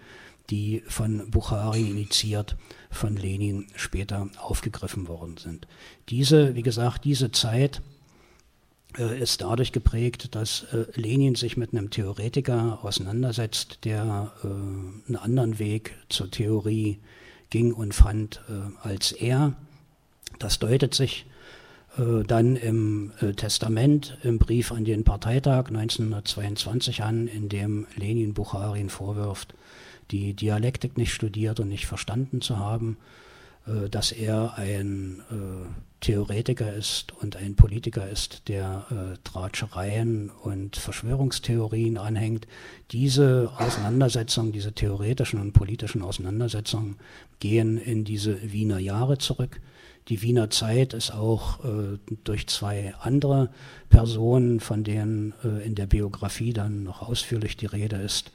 die 0.49 0.83
von 0.87 1.29
Buchari 1.29 1.89
initiiert, 1.89 2.55
von 2.89 3.15
Lenin 3.15 3.67
später 3.75 4.29
aufgegriffen 4.39 5.07
worden 5.07 5.37
sind. 5.37 5.67
Diese, 6.09 6.55
wie 6.55 6.63
gesagt, 6.63 7.05
diese 7.05 7.31
Zeit 7.31 7.81
ist 8.97 9.41
dadurch 9.41 9.71
geprägt, 9.71 10.35
dass 10.35 10.63
äh, 10.73 10.85
Lenin 10.95 11.35
sich 11.35 11.57
mit 11.57 11.73
einem 11.73 11.89
Theoretiker 11.89 12.79
auseinandersetzt, 12.81 13.79
der 13.85 14.31
äh, 14.43 14.47
einen 14.47 15.15
anderen 15.15 15.59
Weg 15.59 15.95
zur 16.09 16.31
Theorie 16.31 16.97
ging 17.51 17.73
und 17.73 17.93
fand 17.95 18.41
als 18.83 19.11
er. 19.11 19.53
Das 20.37 20.59
deutet 20.59 20.93
sich 20.93 21.25
dann 21.97 22.55
im 22.55 23.11
Testament, 23.37 24.19
im 24.21 24.37
Brief 24.37 24.71
an 24.71 24.85
den 24.85 25.03
Parteitag 25.03 25.69
1922 25.69 27.01
an, 27.01 27.27
in 27.27 27.49
dem 27.49 27.87
Lenin 27.95 28.35
Bucharin 28.35 28.91
vorwirft, 28.91 29.55
die 30.11 30.35
Dialektik 30.35 30.95
nicht 30.95 31.11
studiert 31.11 31.59
und 31.59 31.69
nicht 31.69 31.87
verstanden 31.87 32.39
zu 32.41 32.59
haben 32.59 32.97
äh, 33.69 33.89
dass 33.89 34.11
er 34.11 34.57
ein 34.57 35.21
äh, 35.31 35.89
Theoretiker 36.01 36.73
ist 36.73 37.11
und 37.19 37.35
ein 37.35 37.55
Politiker 37.55 38.07
ist, 38.07 38.47
der 38.47 38.85
äh, 38.89 39.17
Tratschereien 39.23 40.29
und 40.29 40.77
Verschwörungstheorien 40.77 41.97
anhängt. 41.97 42.47
Diese 42.91 43.51
Auseinandersetzungen, 43.57 44.53
diese 44.53 44.71
theoretischen 44.71 45.41
und 45.41 45.51
politischen 45.51 46.01
Auseinandersetzungen 46.01 46.97
gehen 47.39 47.77
in 47.77 48.05
diese 48.05 48.51
Wiener 48.51 48.79
Jahre 48.79 49.17
zurück. 49.17 49.59
Die 50.07 50.21
Wiener 50.21 50.49
Zeit 50.49 50.93
ist 50.93 51.11
auch 51.11 51.63
äh, 51.65 51.99
durch 52.23 52.47
zwei 52.47 52.95
andere 53.01 53.49
Personen, 53.89 54.59
von 54.59 54.83
denen 54.83 55.33
äh, 55.43 55.65
in 55.65 55.75
der 55.75 55.85
Biografie 55.85 56.53
dann 56.53 56.83
noch 56.83 57.01
ausführlich 57.01 57.57
die 57.57 57.67
Rede 57.67 57.97
ist, 57.97 58.31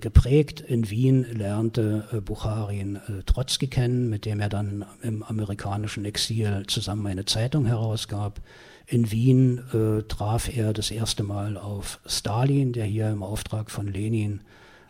geprägt. 0.00 0.60
In 0.60 0.90
Wien 0.90 1.26
lernte 1.30 2.08
äh, 2.12 2.20
Bucharin 2.20 2.96
äh, 2.96 3.22
Trotzki 3.24 3.66
kennen, 3.66 4.08
mit 4.08 4.24
dem 4.24 4.40
er 4.40 4.48
dann 4.48 4.84
im 5.02 5.22
amerikanischen 5.22 6.04
Exil 6.04 6.64
zusammen 6.66 7.06
eine 7.06 7.24
Zeitung 7.24 7.66
herausgab. 7.66 8.40
In 8.86 9.10
Wien 9.10 9.62
äh, 9.72 10.02
traf 10.02 10.54
er 10.54 10.72
das 10.72 10.90
erste 10.90 11.22
Mal 11.22 11.56
auf 11.56 12.00
Stalin, 12.06 12.72
der 12.72 12.84
hier 12.84 13.10
im 13.10 13.22
Auftrag 13.22 13.70
von 13.70 13.86
Lenin 13.86 14.42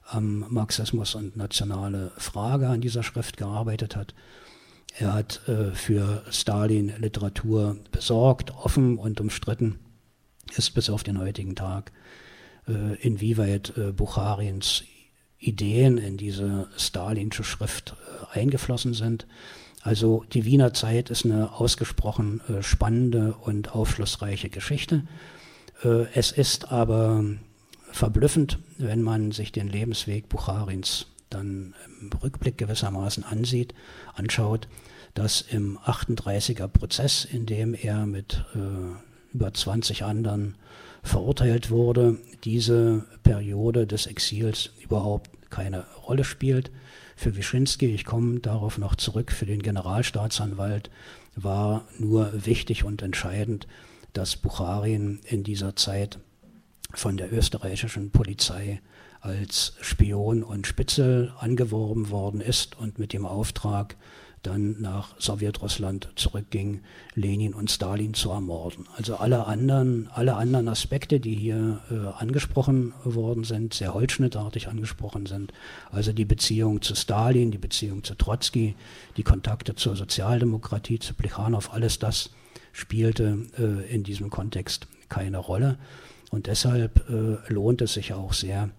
am 0.05 0.45
Marxismus 0.51 1.15
und 1.15 1.37
nationale 1.37 2.13
Frage 2.17 2.69
an 2.69 2.81
dieser 2.81 3.03
Schrift 3.03 3.37
gearbeitet 3.37 3.97
hat. 3.97 4.15
Er 4.99 5.15
hat 5.15 5.47
äh, 5.49 5.73
für 5.73 6.23
Stalin 6.31 6.93
Literatur 6.99 7.77
besorgt, 7.91 8.53
offen 8.55 8.99
und 8.99 9.21
umstritten, 9.21 9.79
ist 10.57 10.75
bis 10.75 10.91
auf 10.91 11.03
den 11.03 11.19
heutigen 11.19 11.57
Tag 11.57 11.91
äh, 11.91 12.26
inwieweit 13.01 13.77
äh, 13.77 13.93
Bucharins 13.93 14.85
Ideen 15.39 15.99
in 15.99 16.17
diese 16.17 16.69
stalinsche 16.77 17.45
Schrift 17.45 17.95
äh, 18.35 18.39
eingeflossen 18.39 18.95
sind. 18.95 19.27
Also 19.83 20.25
die 20.33 20.45
Wiener 20.45 20.73
Zeit 20.75 21.11
ist 21.11 21.25
eine 21.25 21.53
ausgesprochen 21.61 22.41
spannende 22.61 23.35
und 23.35 23.73
aufschlussreiche 23.73 24.49
Geschichte. 24.49 25.07
es 26.13 26.33
ist 26.33 26.73
aber 26.73 27.25
verblüffend, 27.93 28.59
wenn 28.79 29.01
man 29.01 29.31
sich 29.31 29.53
den 29.53 29.69
Lebensweg 29.69 30.29
Bucharins 30.29 31.07
dann 31.31 31.75
im 32.01 32.11
Rückblick 32.21 32.59
gewissermaßen 32.59 33.23
ansieht, 33.23 33.75
anschaut, 34.15 34.67
dass 35.15 35.41
im 35.41 35.79
38er 35.79 36.69
Prozess, 36.69 37.25
in 37.25 37.47
dem 37.47 37.75
er 37.75 38.07
mit 38.07 38.45
äh, 38.55 39.35
über 39.35 39.53
20 39.53 40.05
anderen 40.05 40.57
verurteilt 41.07 41.71
wurde, 41.71 42.19
diese 42.45 43.05
Periode 43.23 43.87
des 43.87 44.07
Exils 44.07 44.71
überhaupt 44.83 45.51
keine 45.51 45.85
Rolle 46.07 46.25
spielt. 46.25 46.71
Für 47.17 47.37
Wischinski, 47.37 47.87
ich 47.87 48.05
komme 48.05 48.41
darauf 48.41 48.79
noch 48.79 48.95
zurück, 48.95 49.33
für 49.33 49.47
den 49.47 49.63
Generalstaatsanwalt 49.63 50.91
war 51.35 51.87
nur 51.99 52.47
wichtig 52.47 52.85
und 52.85 53.03
entscheidend, 53.03 53.67
dass 54.13 54.37
Bucharin 54.37 55.21
in 55.25 55.45
dieser 55.45 55.77
Zeit 55.77 56.19
von 56.93 57.17
der 57.17 57.33
österreichischen 57.33 58.11
Polizei 58.11 58.81
als 59.21 59.75
Spion 59.81 60.43
und 60.43 60.67
Spitzel 60.67 61.33
angeworben 61.39 62.11
worden 62.11 62.41
ist 62.41 62.79
und 62.79 62.99
mit 62.99 63.13
dem 63.13 63.27
Auftrag, 63.27 63.97
dann 64.47 64.81
nach 64.81 65.21
Sowjetrussland 65.21 66.09
zurückging, 66.17 66.83
Lenin 67.15 67.55
und 67.55 67.71
Stalin 67.71 68.15
zu 68.15 68.31
ermorden. 68.31 68.87
Also 68.97 69.17
alle 69.17 69.47
anderen, 69.47 70.09
alle 70.13 70.37
anderen 70.37 70.69
Aspekte, 70.69 71.21
die 71.21 71.35
hier 71.35 71.81
äh, 71.91 71.95
angesprochen 72.19 72.95
worden 73.05 73.45
sind, 73.45 73.75
sehr 73.75 73.95
holzschnittartig 73.95 74.69
angesprochen 74.69 75.27
sind, 75.27 75.53
also 75.91 76.13
die 76.13 76.25
Beziehung 76.25 76.83
zu 76.83 76.95
Stalin, 76.95 77.51
die 77.51 77.59
Beziehung 77.59 78.05
zu 78.05 78.15
Trotzki, 78.15 78.77
die 79.17 79.23
Kontakte 79.23 79.75
zur 79.75 79.97
Sozialdemokratie, 79.97 80.99
zu 80.99 81.15
Plechanow, 81.15 81.73
alles 81.73 81.99
das 81.99 82.31
spielte 82.73 83.39
äh, 83.59 83.95
in 83.95 84.05
diesem 84.05 84.31
Kontext 84.31 84.87
keine 85.09 85.39
Rolle. 85.39 85.79
Und 86.31 86.47
deshalb 86.47 87.09
äh, 87.09 87.53
lohnt 87.53 87.81
es 87.83 87.95
sich 87.95 88.13
auch 88.13 88.33
sehr, 88.33 88.71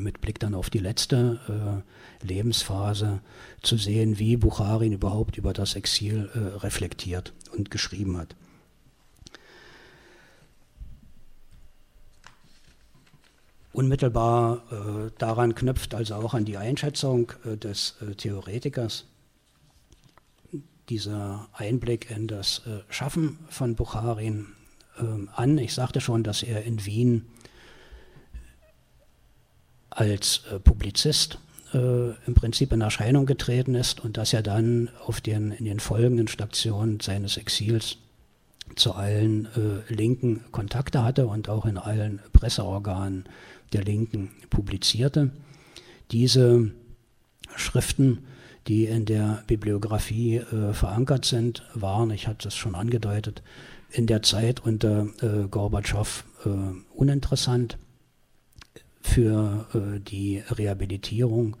mit 0.00 0.20
Blick 0.20 0.38
dann 0.38 0.54
auf 0.54 0.70
die 0.70 0.78
letzte 0.78 1.82
äh, 2.22 2.26
Lebensphase 2.26 3.20
zu 3.62 3.76
sehen, 3.76 4.18
wie 4.18 4.36
Bucharin 4.36 4.92
überhaupt 4.92 5.36
über 5.36 5.52
das 5.52 5.74
Exil 5.74 6.30
äh, 6.34 6.58
reflektiert 6.58 7.32
und 7.52 7.70
geschrieben 7.70 8.16
hat. 8.16 8.34
Unmittelbar 13.74 14.62
äh, 14.70 15.10
daran 15.18 15.56
knüpft 15.56 15.96
also 15.96 16.14
auch 16.14 16.34
an 16.34 16.44
die 16.44 16.56
Einschätzung 16.56 17.32
äh, 17.44 17.56
des 17.56 17.96
äh, 18.00 18.14
Theoretikers 18.14 19.06
dieser 20.88 21.48
Einblick 21.54 22.10
in 22.10 22.26
das 22.26 22.60
Schaffen 22.90 23.38
von 23.48 23.74
Bucharin 23.74 24.48
ähm, 24.98 25.30
an. 25.34 25.56
Ich 25.56 25.72
sagte 25.72 26.02
schon, 26.02 26.22
dass 26.22 26.42
er 26.42 26.64
in 26.64 26.84
Wien 26.84 27.24
als 29.94 30.42
äh, 30.50 30.58
Publizist 30.58 31.38
äh, 31.72 32.10
im 32.26 32.34
Prinzip 32.34 32.72
in 32.72 32.80
Erscheinung 32.80 33.26
getreten 33.26 33.74
ist 33.74 34.00
und 34.00 34.16
dass 34.16 34.32
er 34.32 34.42
dann 34.42 34.90
auf 35.06 35.20
den, 35.20 35.52
in 35.52 35.64
den 35.64 35.80
folgenden 35.80 36.28
Stationen 36.28 37.00
seines 37.00 37.36
Exils 37.36 37.98
zu 38.76 38.94
allen 38.94 39.46
äh, 39.46 39.92
Linken 39.92 40.44
Kontakte 40.50 41.04
hatte 41.04 41.26
und 41.26 41.48
auch 41.48 41.66
in 41.66 41.78
allen 41.78 42.20
Presseorganen 42.32 43.24
der 43.72 43.84
Linken 43.84 44.30
publizierte. 44.50 45.30
Diese 46.10 46.70
Schriften, 47.56 48.24
die 48.66 48.86
in 48.86 49.04
der 49.04 49.44
Bibliografie 49.46 50.36
äh, 50.36 50.72
verankert 50.72 51.24
sind, 51.24 51.62
waren, 51.74 52.10
ich 52.10 52.26
hatte 52.26 52.48
es 52.48 52.54
schon 52.54 52.74
angedeutet, 52.74 53.42
in 53.90 54.06
der 54.06 54.22
Zeit 54.22 54.60
unter 54.60 55.06
äh, 55.20 55.46
Gorbatschow 55.48 56.24
äh, 56.46 56.48
uninteressant 56.94 57.78
für 59.04 59.66
äh, 59.74 60.00
die 60.00 60.38
Rehabilitierung 60.38 61.56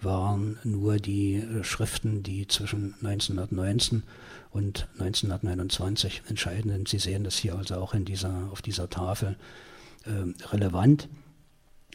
waren 0.00 0.58
nur 0.64 0.96
die 0.96 1.36
äh, 1.36 1.62
Schriften, 1.62 2.24
die 2.24 2.46
zwischen 2.48 2.94
1919 3.02 4.02
und 4.50 4.88
1929 4.94 6.22
entscheidend 6.28 6.72
sind. 6.72 6.88
Sie 6.88 6.98
sehen 6.98 7.24
das 7.24 7.36
hier 7.36 7.54
also 7.54 7.76
auch 7.76 7.94
in 7.94 8.04
dieser, 8.04 8.48
auf 8.50 8.62
dieser 8.62 8.90
Tafel 8.90 9.36
äh, 10.04 10.46
relevant. 10.48 11.08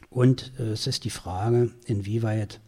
Und 0.08 0.52
äh, 0.58 0.70
es 0.70 0.86
ist 0.86 1.04
die 1.04 1.10
Frage, 1.10 1.70
inwieweit 1.84 2.60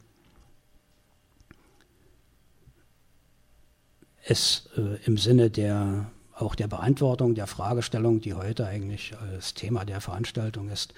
es 4.24 4.68
äh, 4.76 5.02
im 5.06 5.16
Sinne 5.16 5.50
der 5.50 6.10
auch 6.38 6.54
der 6.54 6.68
Beantwortung 6.68 7.34
der 7.34 7.46
Fragestellung, 7.46 8.20
die 8.20 8.34
heute 8.34 8.66
eigentlich 8.66 9.14
als 9.18 9.54
Thema 9.54 9.84
der 9.84 10.00
Veranstaltung 10.00 10.68
ist, 10.68 10.92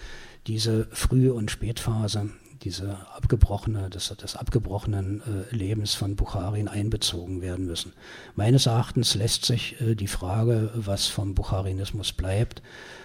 diese 0.46 0.88
Früh- 0.90 1.31
und 1.31 1.51
Spätphase, 1.51 2.31
diese 2.62 2.98
abgebrochene, 3.14 3.88
des, 3.88 4.09
des 4.09 4.35
abgebrochenen 4.35 5.22
äh, 5.22 5.55
Lebens 5.55 5.94
von 5.94 6.16
Bukharin 6.16 6.66
einbezogen 6.66 7.40
werden 7.40 7.66
müssen. 7.66 7.92
Meines 8.35 8.66
Erachtens 8.66 9.14
lässt 9.14 9.44
sich 9.44 9.81
äh, 9.81 9.94
die 9.94 10.09
Frage, 10.09 10.72
was 10.74 11.07
vom 11.07 11.35
Bukharinismus 11.35 12.12
bleibt, 12.12 12.62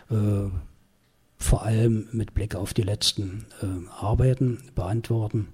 äh, 0.10 0.50
vor 1.38 1.64
allem 1.64 2.08
mit 2.14 2.34
Blick 2.34 2.56
auf 2.56 2.74
die 2.74 2.82
letzten 2.82 3.46
äh, 3.62 3.66
Arbeiten 3.92 4.72
beantworten 4.74 5.50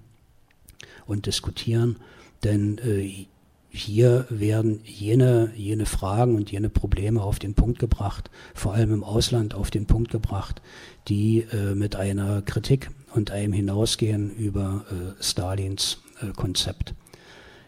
und 1.04 1.26
diskutieren, 1.26 1.96
denn 2.42 2.78
äh, 2.78 3.26
hier 3.70 4.26
werden 4.30 4.80
jene, 4.84 5.52
jene 5.54 5.86
Fragen 5.86 6.34
und 6.34 6.50
jene 6.50 6.68
Probleme 6.68 7.22
auf 7.22 7.38
den 7.38 7.54
Punkt 7.54 7.78
gebracht, 7.78 8.30
vor 8.52 8.74
allem 8.74 8.92
im 8.92 9.04
Ausland 9.04 9.54
auf 9.54 9.70
den 9.70 9.86
Punkt 9.86 10.10
gebracht, 10.10 10.60
die 11.08 11.46
äh, 11.52 11.74
mit 11.74 11.94
einer 11.94 12.42
Kritik 12.42 12.90
und 13.14 13.30
einem 13.30 13.52
Hinausgehen 13.52 14.34
über 14.34 14.84
äh, 14.90 15.22
Stalins 15.22 16.02
äh, 16.20 16.32
Konzept 16.32 16.94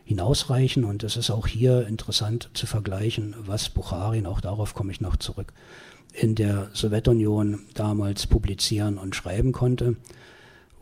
hinausreichen. 0.04 0.84
Und 0.84 1.04
es 1.04 1.16
ist 1.16 1.30
auch 1.30 1.46
hier 1.46 1.86
interessant 1.86 2.50
zu 2.54 2.66
vergleichen, 2.66 3.36
was 3.38 3.68
Bukharin, 3.68 4.26
auch 4.26 4.40
darauf 4.40 4.74
komme 4.74 4.90
ich 4.90 5.00
noch 5.00 5.16
zurück, 5.16 5.52
in 6.12 6.34
der 6.34 6.68
Sowjetunion 6.72 7.60
damals 7.74 8.26
publizieren 8.26 8.98
und 8.98 9.14
schreiben 9.14 9.52
konnte 9.52 9.96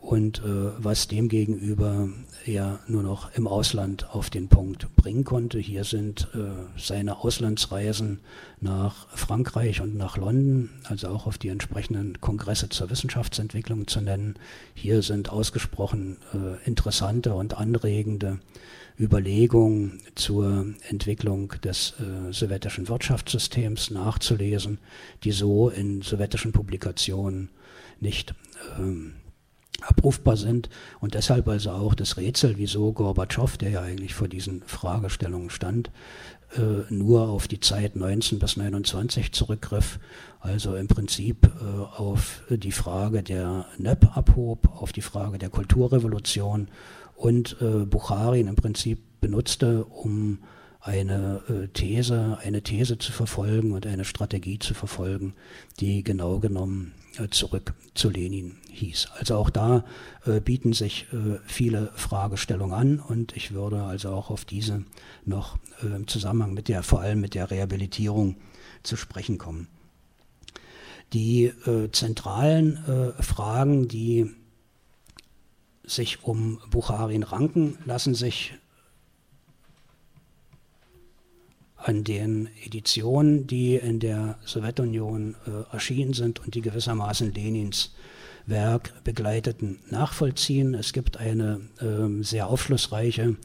und 0.01 0.39
äh, 0.39 0.71
was 0.77 1.07
demgegenüber 1.07 2.09
er 2.45 2.79
nur 2.87 3.03
noch 3.03 3.33
im 3.35 3.47
Ausland 3.47 4.13
auf 4.13 4.31
den 4.31 4.47
Punkt 4.47 4.93
bringen 4.95 5.23
konnte. 5.23 5.59
Hier 5.59 5.83
sind 5.83 6.27
äh, 6.33 6.39
seine 6.75 7.17
Auslandsreisen 7.19 8.19
nach 8.59 9.07
Frankreich 9.15 9.79
und 9.79 9.95
nach 9.95 10.17
London, 10.17 10.71
also 10.85 11.09
auch 11.09 11.27
auf 11.27 11.37
die 11.37 11.49
entsprechenden 11.49 12.19
Kongresse 12.19 12.69
zur 12.69 12.89
Wissenschaftsentwicklung 12.89 13.87
zu 13.87 14.01
nennen. 14.01 14.35
Hier 14.73 15.03
sind 15.03 15.29
ausgesprochen 15.29 16.17
äh, 16.33 16.67
interessante 16.67 17.35
und 17.35 17.57
anregende 17.57 18.39
Überlegungen 18.99 20.01
zur 20.15 20.65
Entwicklung 20.89 21.53
des 21.63 21.93
äh, 21.99 22.33
sowjetischen 22.33 22.87
Wirtschaftssystems 22.87 23.91
nachzulesen, 23.91 24.79
die 25.23 25.31
so 25.31 25.69
in 25.69 26.01
sowjetischen 26.01 26.51
Publikationen 26.51 27.49
nicht 27.99 28.33
ähm, 28.79 29.13
abrufbar 29.81 30.37
sind. 30.37 30.69
Und 30.99 31.13
deshalb 31.13 31.47
also 31.47 31.71
auch 31.71 31.95
das 31.95 32.17
Rätsel, 32.17 32.57
wieso 32.57 32.93
Gorbatschow, 32.93 33.57
der 33.57 33.69
ja 33.69 33.81
eigentlich 33.81 34.13
vor 34.13 34.27
diesen 34.27 34.61
Fragestellungen 34.65 35.49
stand, 35.49 35.91
äh, 36.57 36.93
nur 36.93 37.29
auf 37.29 37.47
die 37.47 37.59
Zeit 37.59 37.95
19 37.95 38.39
bis 38.39 38.57
29 38.57 39.31
zurückgriff, 39.31 39.99
also 40.39 40.75
im 40.75 40.87
Prinzip 40.87 41.45
äh, 41.45 41.81
auf 41.97 42.41
die 42.49 42.71
Frage 42.71 43.23
der 43.23 43.65
NEP 43.77 44.17
abhob, 44.17 44.69
auf 44.81 44.91
die 44.91 45.01
Frage 45.01 45.37
der 45.37 45.49
Kulturrevolution 45.49 46.67
und 47.15 47.57
äh, 47.61 47.85
Bucharin 47.85 48.47
im 48.47 48.55
Prinzip 48.55 48.99
benutzte, 49.21 49.85
um 49.85 50.39
eine 50.81 51.41
äh, 51.47 51.67
These, 51.67 52.39
eine 52.41 52.63
These 52.63 52.97
zu 52.97 53.11
verfolgen 53.11 53.71
und 53.71 53.85
eine 53.85 54.03
Strategie 54.03 54.57
zu 54.57 54.73
verfolgen, 54.73 55.33
die 55.79 56.03
genau 56.03 56.39
genommen 56.39 56.93
zurück 57.29 57.73
zu 57.93 58.09
Lenin 58.09 58.57
hieß. 58.69 59.09
Also 59.17 59.35
auch 59.35 59.49
da 59.49 59.83
äh, 60.25 60.39
bieten 60.39 60.73
sich 60.73 61.07
äh, 61.11 61.39
viele 61.45 61.91
Fragestellungen 61.95 62.73
an 62.73 62.99
und 62.99 63.35
ich 63.35 63.51
würde 63.51 63.83
also 63.83 64.09
auch 64.09 64.29
auf 64.29 64.45
diese 64.45 64.83
noch 65.25 65.57
äh, 65.83 65.87
im 65.87 66.07
Zusammenhang 66.07 66.53
mit 66.53 66.67
der, 66.67 66.83
vor 66.83 67.01
allem 67.01 67.21
mit 67.21 67.35
der 67.35 67.51
Rehabilitierung 67.51 68.37
zu 68.83 68.95
sprechen 68.95 69.37
kommen. 69.37 69.67
Die 71.13 71.45
äh, 71.45 71.91
zentralen 71.91 73.13
Fragen, 73.19 73.89
die 73.89 74.31
sich 75.83 76.23
um 76.23 76.59
Bucharin 76.69 77.23
ranken, 77.23 77.77
lassen 77.85 78.15
sich 78.15 78.53
an 81.83 82.03
den 82.03 82.49
Editionen, 82.63 83.47
die 83.47 83.75
in 83.75 83.99
der 83.99 84.37
Sowjetunion 84.45 85.35
äh, 85.47 85.73
erschienen 85.73 86.13
sind 86.13 86.39
und 86.39 86.55
die 86.55 86.61
gewissermaßen 86.61 87.33
Lenins 87.33 87.91
Werk 88.45 89.03
begleiteten, 89.03 89.79
nachvollziehen. 89.89 90.73
Es 90.73 90.93
gibt 90.93 91.17
eine 91.17 91.61
äh, 91.79 92.23
sehr 92.23 92.47
aufschlussreiche 92.47 93.35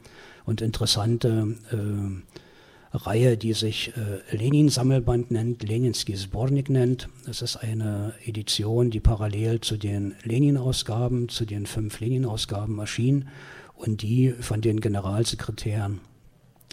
und 0.45 0.61
interessante 0.61 1.55
äh, 1.71 2.97
Reihe, 2.97 3.37
die 3.37 3.53
sich 3.53 3.93
äh, 3.95 4.35
Lenin-Sammelband 4.35 5.31
nennt, 5.31 5.63
Leninski 5.63 6.15
Sbornik 6.15 6.69
nennt. 6.69 7.09
Das 7.25 7.41
ist 7.41 7.57
eine 7.57 8.13
Edition, 8.25 8.91
die 8.91 8.99
parallel 8.99 9.61
zu 9.61 9.77
den 9.77 10.15
Lenin-Ausgaben, 10.23 11.29
zu 11.29 11.45
den 11.45 11.65
fünf 11.65 11.99
Lenin-Ausgaben 11.99 12.79
erschien 12.79 13.27
und 13.75 14.01
die 14.01 14.31
von 14.31 14.61
den 14.61 14.79
Generalsekretären 14.79 15.99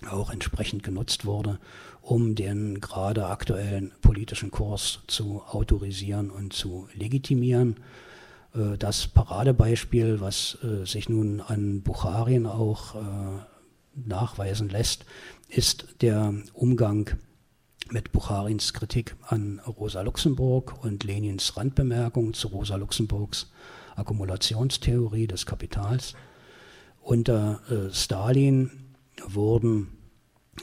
auch 0.06 0.30
entsprechend 0.30 0.82
genutzt 0.82 1.24
wurde, 1.24 1.58
um 2.00 2.34
den 2.34 2.80
gerade 2.80 3.26
aktuellen 3.26 3.92
politischen 4.02 4.50
Kurs 4.50 5.00
zu 5.06 5.42
autorisieren 5.42 6.30
und 6.30 6.52
zu 6.52 6.88
legitimieren. 6.94 7.76
Äh, 8.54 8.78
das 8.78 9.06
Paradebeispiel, 9.06 10.20
was 10.20 10.58
äh, 10.62 10.86
sich 10.86 11.08
nun 11.08 11.40
an 11.40 11.82
Bucharien 11.82 12.46
auch 12.46 12.94
äh, 12.94 12.98
nachweisen 13.94 14.68
lässt, 14.68 15.04
ist 15.48 15.86
der 16.00 16.34
Umgang 16.52 17.10
mit 17.90 18.12
Bucharins 18.12 18.72
Kritik 18.72 19.14
an 19.26 19.60
Rosa 19.66 20.00
Luxemburg 20.00 20.82
und 20.82 21.04
Lenins 21.04 21.56
Randbemerkung 21.56 22.32
zu 22.32 22.48
Rosa 22.48 22.76
Luxemburgs 22.76 23.50
Akkumulationstheorie 23.94 25.28
des 25.28 25.46
Kapitals. 25.46 26.14
Unter 27.00 27.60
Stalin 27.92 28.83
wurden 29.26 29.88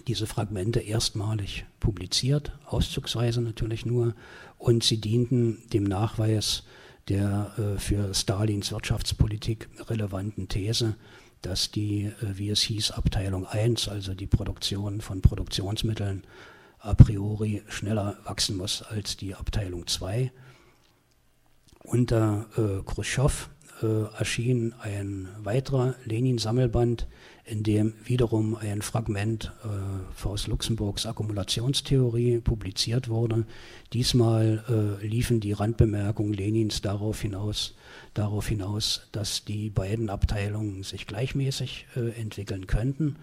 diese 0.08 0.28
Fragmente 0.28 0.80
erstmalig 0.80 1.66
publiziert, 1.80 2.58
auszugsweise 2.66 3.42
natürlich 3.42 3.86
nur, 3.86 4.16
und 4.58 4.84
sie 4.84 5.02
dienten 5.02 5.64
dem 5.74 5.84
Nachweis 5.84 6.64
der 7.10 7.52
äh, 7.58 7.80
für 7.80 8.14
Stalins 8.14 8.72
Wirtschaftspolitik 8.72 9.70
relevanten 9.90 10.48
These, 10.48 10.96
dass 11.42 11.72
die, 11.72 12.04
äh, 12.04 12.14
wie 12.38 12.50
es 12.50 12.62
hieß, 12.62 12.92
Abteilung 12.92 13.46
1, 13.46 13.90
also 13.90 14.14
die 14.14 14.28
Produktion 14.28 15.02
von 15.02 15.22
Produktionsmitteln, 15.22 16.24
a 16.80 16.94
priori 16.94 17.62
schneller 17.68 18.18
wachsen 18.24 18.58
muss 18.58 18.82
als 18.82 19.18
die 19.18 19.36
Abteilung 19.36 19.86
2. 19.88 20.32
Unter 21.84 22.48
äh, 22.58 22.84
Khrushchev 22.84 23.50
äh, 23.82 24.04
erschien 24.18 24.74
ein 24.80 25.28
weiterer 25.40 25.96
Lenin-Sammelband, 26.06 27.08
in 27.52 27.64
dem 27.64 27.94
wiederum 28.06 28.56
ein 28.56 28.82
Fragment 28.82 29.52
äh, 29.66 30.26
aus 30.26 30.48
Luxemburgs 30.48 31.06
Akkumulationstheorie 31.06 32.40
publiziert 32.40 33.10
wurde. 33.10 33.46
Diesmal 33.92 34.64
äh, 35.02 35.06
liefen 35.06 35.42
die 35.42 35.52
Randbemerkungen 35.52 36.34
Lenins 36.34 36.82
darauf 36.82 37.22
hinaus, 37.22 37.76
darauf 38.14 38.48
hinaus, 38.48 39.08
dass 39.12 39.44
die 39.44 39.70
beiden 39.70 40.10
Abteilungen 40.10 40.84
sich 40.84 41.08
gleichmäßig 41.08 41.88
äh, 41.98 42.20
entwickeln 42.20 42.68
könnten 42.68 43.18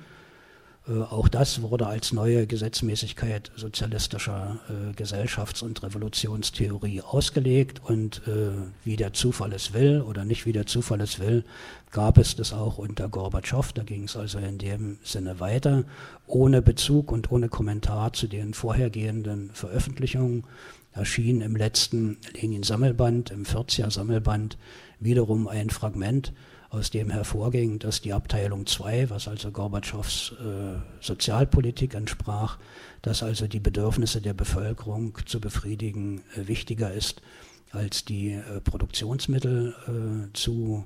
auch 0.92 1.28
das 1.28 1.60
wurde 1.62 1.86
als 1.86 2.12
neue 2.12 2.46
Gesetzmäßigkeit 2.46 3.50
sozialistischer 3.56 4.58
äh, 4.68 4.94
Gesellschafts- 4.94 5.62
und 5.62 5.82
Revolutionstheorie 5.82 7.02
ausgelegt 7.02 7.82
und 7.84 8.22
äh, 8.26 8.52
wie 8.84 8.96
der 8.96 9.12
Zufall 9.12 9.52
es 9.52 9.74
will 9.74 10.00
oder 10.00 10.24
nicht 10.24 10.46
wie 10.46 10.52
der 10.52 10.66
Zufall 10.66 11.00
es 11.00 11.20
will, 11.20 11.44
gab 11.90 12.16
es 12.16 12.36
das 12.36 12.52
auch 12.52 12.78
unter 12.78 13.08
Gorbatschow. 13.08 13.72
Da 13.72 13.82
ging 13.82 14.04
es 14.04 14.16
also 14.16 14.38
in 14.38 14.58
dem 14.58 14.98
Sinne 15.02 15.40
weiter, 15.40 15.84
ohne 16.26 16.62
Bezug 16.62 17.12
und 17.12 17.30
ohne 17.30 17.48
Kommentar 17.48 18.12
zu 18.12 18.26
den 18.26 18.54
vorhergehenden 18.54 19.50
Veröffentlichungen 19.52 20.44
erschien 20.92 21.42
im 21.42 21.54
letzten 21.54 22.16
Lenin-Sammelband, 22.32 23.30
im 23.30 23.44
40er-Sammelband, 23.44 24.56
wiederum 25.00 25.48
ein 25.48 25.70
Fragment 25.70 26.32
aus 26.70 26.90
dem 26.90 27.10
hervorging, 27.10 27.78
dass 27.78 28.00
die 28.00 28.12
Abteilung 28.12 28.66
2, 28.66 29.10
was 29.10 29.26
also 29.26 29.50
Gorbatschows 29.50 30.34
äh, 30.38 30.78
Sozialpolitik 31.00 31.94
entsprach, 31.94 32.58
dass 33.00 33.22
also 33.22 33.46
die 33.46 33.60
Bedürfnisse 33.60 34.20
der 34.20 34.34
Bevölkerung 34.34 35.16
zu 35.24 35.40
befriedigen 35.40 36.22
äh, 36.36 36.46
wichtiger 36.46 36.92
ist, 36.92 37.22
als 37.70 38.04
die 38.04 38.32
äh, 38.32 38.60
Produktionsmittel 38.60 39.74
äh, 39.86 40.32
zu 40.34 40.84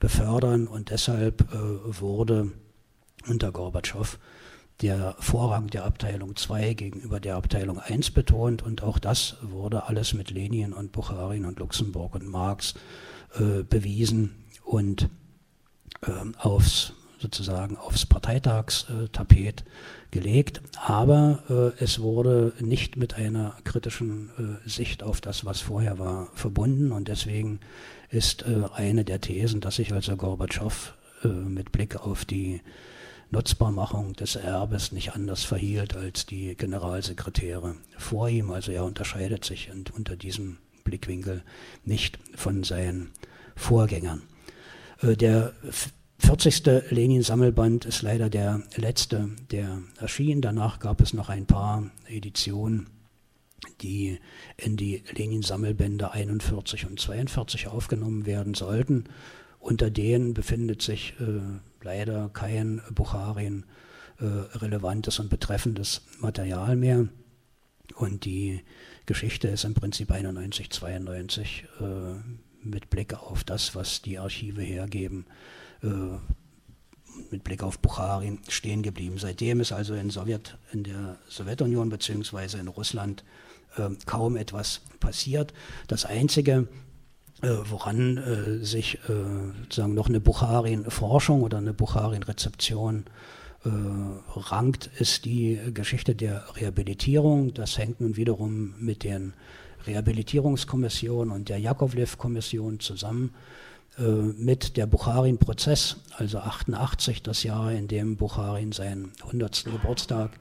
befördern. 0.00 0.66
Und 0.66 0.90
deshalb 0.90 1.42
äh, 1.52 1.56
wurde 2.00 2.50
unter 3.26 3.52
Gorbatschow 3.52 4.18
der 4.82 5.16
Vorrang 5.18 5.68
der 5.68 5.84
Abteilung 5.84 6.36
2 6.36 6.74
gegenüber 6.74 7.20
der 7.20 7.36
Abteilung 7.36 7.78
1 7.78 8.10
betont 8.10 8.62
und 8.62 8.82
auch 8.82 8.98
das 8.98 9.36
wurde 9.40 9.84
alles 9.84 10.12
mit 10.12 10.30
Lenin 10.30 10.74
und 10.74 10.92
Bukharin 10.92 11.46
und 11.46 11.58
Luxemburg 11.58 12.14
und 12.14 12.28
Marx 12.28 12.74
äh, 13.38 13.62
bewiesen 13.62 14.44
und 14.66 15.08
ähm, 16.06 16.34
aufs 16.38 16.92
sozusagen 17.18 17.78
aufs 17.78 18.04
Parteitagstapet 18.04 19.64
gelegt, 20.10 20.60
aber 20.84 21.74
äh, 21.78 21.82
es 21.82 22.00
wurde 22.00 22.52
nicht 22.60 22.96
mit 22.96 23.14
einer 23.14 23.56
kritischen 23.64 24.60
äh, 24.64 24.68
Sicht 24.68 25.02
auf 25.02 25.22
das, 25.22 25.46
was 25.46 25.62
vorher 25.62 25.98
war, 25.98 26.28
verbunden 26.34 26.92
und 26.92 27.08
deswegen 27.08 27.60
ist 28.10 28.42
äh, 28.42 28.64
eine 28.74 29.04
der 29.04 29.22
Thesen, 29.22 29.62
dass 29.62 29.76
sich 29.76 29.94
also 29.94 30.14
Gorbatschow 30.16 30.94
äh, 31.24 31.28
mit 31.28 31.72
Blick 31.72 31.96
auf 31.96 32.26
die 32.26 32.60
Nutzbarmachung 33.30 34.12
des 34.12 34.36
Erbes 34.36 34.92
nicht 34.92 35.14
anders 35.14 35.42
verhielt 35.42 35.96
als 35.96 36.26
die 36.26 36.54
Generalsekretäre 36.54 37.76
vor 37.96 38.28
ihm. 38.28 38.50
Also 38.50 38.72
er 38.72 38.84
unterscheidet 38.84 39.44
sich 39.44 39.70
unter 39.96 40.16
diesem 40.16 40.58
Blickwinkel 40.84 41.42
nicht 41.84 42.18
von 42.36 42.62
seinen 42.62 43.10
Vorgängern. 43.56 44.22
Äh, 45.02 45.16
der 45.16 45.52
40. 46.18 46.64
Lenin-Sammelband 46.90 47.84
ist 47.84 48.02
leider 48.02 48.30
der 48.30 48.62
letzte, 48.76 49.30
der 49.50 49.82
erschien. 49.98 50.40
Danach 50.40 50.78
gab 50.78 51.00
es 51.00 51.12
noch 51.12 51.28
ein 51.28 51.46
paar 51.46 51.90
Editionen, 52.08 52.88
die 53.82 54.18
in 54.56 54.76
die 54.76 55.02
Lenin-Sammelbände 55.12 56.12
41 56.12 56.86
und 56.86 56.98
42 56.98 57.68
aufgenommen 57.68 58.26
werden 58.26 58.54
sollten. 58.54 59.04
Unter 59.60 59.90
denen 59.90 60.32
befindet 60.32 60.80
sich 60.80 61.14
äh, 61.20 61.40
leider 61.82 62.30
kein 62.32 62.80
Bucharin 62.92 63.64
äh, 64.18 64.24
relevantes 64.24 65.18
und 65.18 65.28
betreffendes 65.28 66.02
Material 66.20 66.76
mehr. 66.76 67.08
Und 67.94 68.24
die 68.24 68.62
Geschichte 69.06 69.48
ist 69.48 69.64
im 69.64 69.74
Prinzip 69.74 70.10
91, 70.10 70.70
92 70.70 71.64
äh, 71.80 71.84
mit 72.70 72.90
Blick 72.90 73.14
auf 73.14 73.44
das, 73.44 73.74
was 73.74 74.02
die 74.02 74.18
Archive 74.18 74.62
hergeben, 74.62 75.26
äh, 75.82 75.88
mit 77.30 77.44
Blick 77.44 77.62
auf 77.62 77.78
Bukharin 77.78 78.40
stehen 78.48 78.82
geblieben. 78.82 79.16
Seitdem 79.18 79.60
ist 79.60 79.72
also 79.72 79.94
in, 79.94 80.10
Sowjet, 80.10 80.58
in 80.72 80.84
der 80.84 81.18
Sowjetunion 81.28 81.88
bzw. 81.88 82.58
in 82.58 82.68
Russland 82.68 83.24
äh, 83.76 83.90
kaum 84.04 84.36
etwas 84.36 84.82
passiert. 85.00 85.54
Das 85.86 86.04
Einzige, 86.04 86.68
äh, 87.42 87.48
woran 87.70 88.18
äh, 88.18 88.64
sich 88.64 88.98
äh, 89.08 89.12
sozusagen 89.62 89.94
noch 89.94 90.08
eine 90.08 90.20
Bukharin-Forschung 90.20 91.42
oder 91.42 91.58
eine 91.58 91.72
Bukharin-Rezeption 91.72 93.04
äh, 93.64 93.68
rankt, 94.38 94.90
ist 94.98 95.24
die 95.24 95.58
Geschichte 95.72 96.14
der 96.14 96.44
Rehabilitierung. 96.56 97.54
Das 97.54 97.78
hängt 97.78 98.00
nun 98.00 98.16
wiederum 98.16 98.74
mit 98.78 99.04
den 99.04 99.34
Rehabilitierungskommission 99.86 101.30
und 101.30 101.48
der 101.48 101.58
Jakovlev-Kommission 101.58 102.80
zusammen 102.80 103.34
äh, 103.98 104.02
mit 104.02 104.76
der 104.76 104.86
Bukharin-Prozess, 104.86 105.96
also 106.16 106.38
88, 106.38 107.22
das 107.22 107.42
Jahr, 107.42 107.72
in 107.72 107.88
dem 107.88 108.16
Bukharin 108.16 108.72
seinen 108.72 109.12
100. 109.22 109.64
Geburtstag 109.64 110.32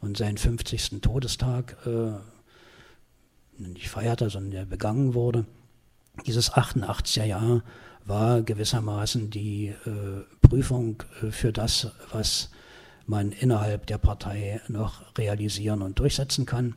und 0.00 0.16
seinen 0.16 0.38
50. 0.38 1.00
Todestag 1.00 1.76
äh, 1.86 2.12
nicht 3.58 3.88
feierte, 3.88 4.30
sondern 4.30 4.50
der 4.50 4.64
begangen 4.64 5.14
wurde. 5.14 5.46
Dieses 6.26 6.52
88er 6.52 7.24
Jahr 7.24 7.62
war 8.04 8.42
gewissermaßen 8.42 9.30
die 9.30 9.68
äh, 9.68 10.46
Prüfung 10.46 11.02
äh, 11.22 11.30
für 11.30 11.52
das, 11.52 11.88
was 12.12 12.50
man 13.06 13.32
innerhalb 13.32 13.86
der 13.86 13.98
Partei 13.98 14.60
noch 14.68 15.16
realisieren 15.18 15.82
und 15.82 15.98
durchsetzen 15.98 16.46
kann. 16.46 16.74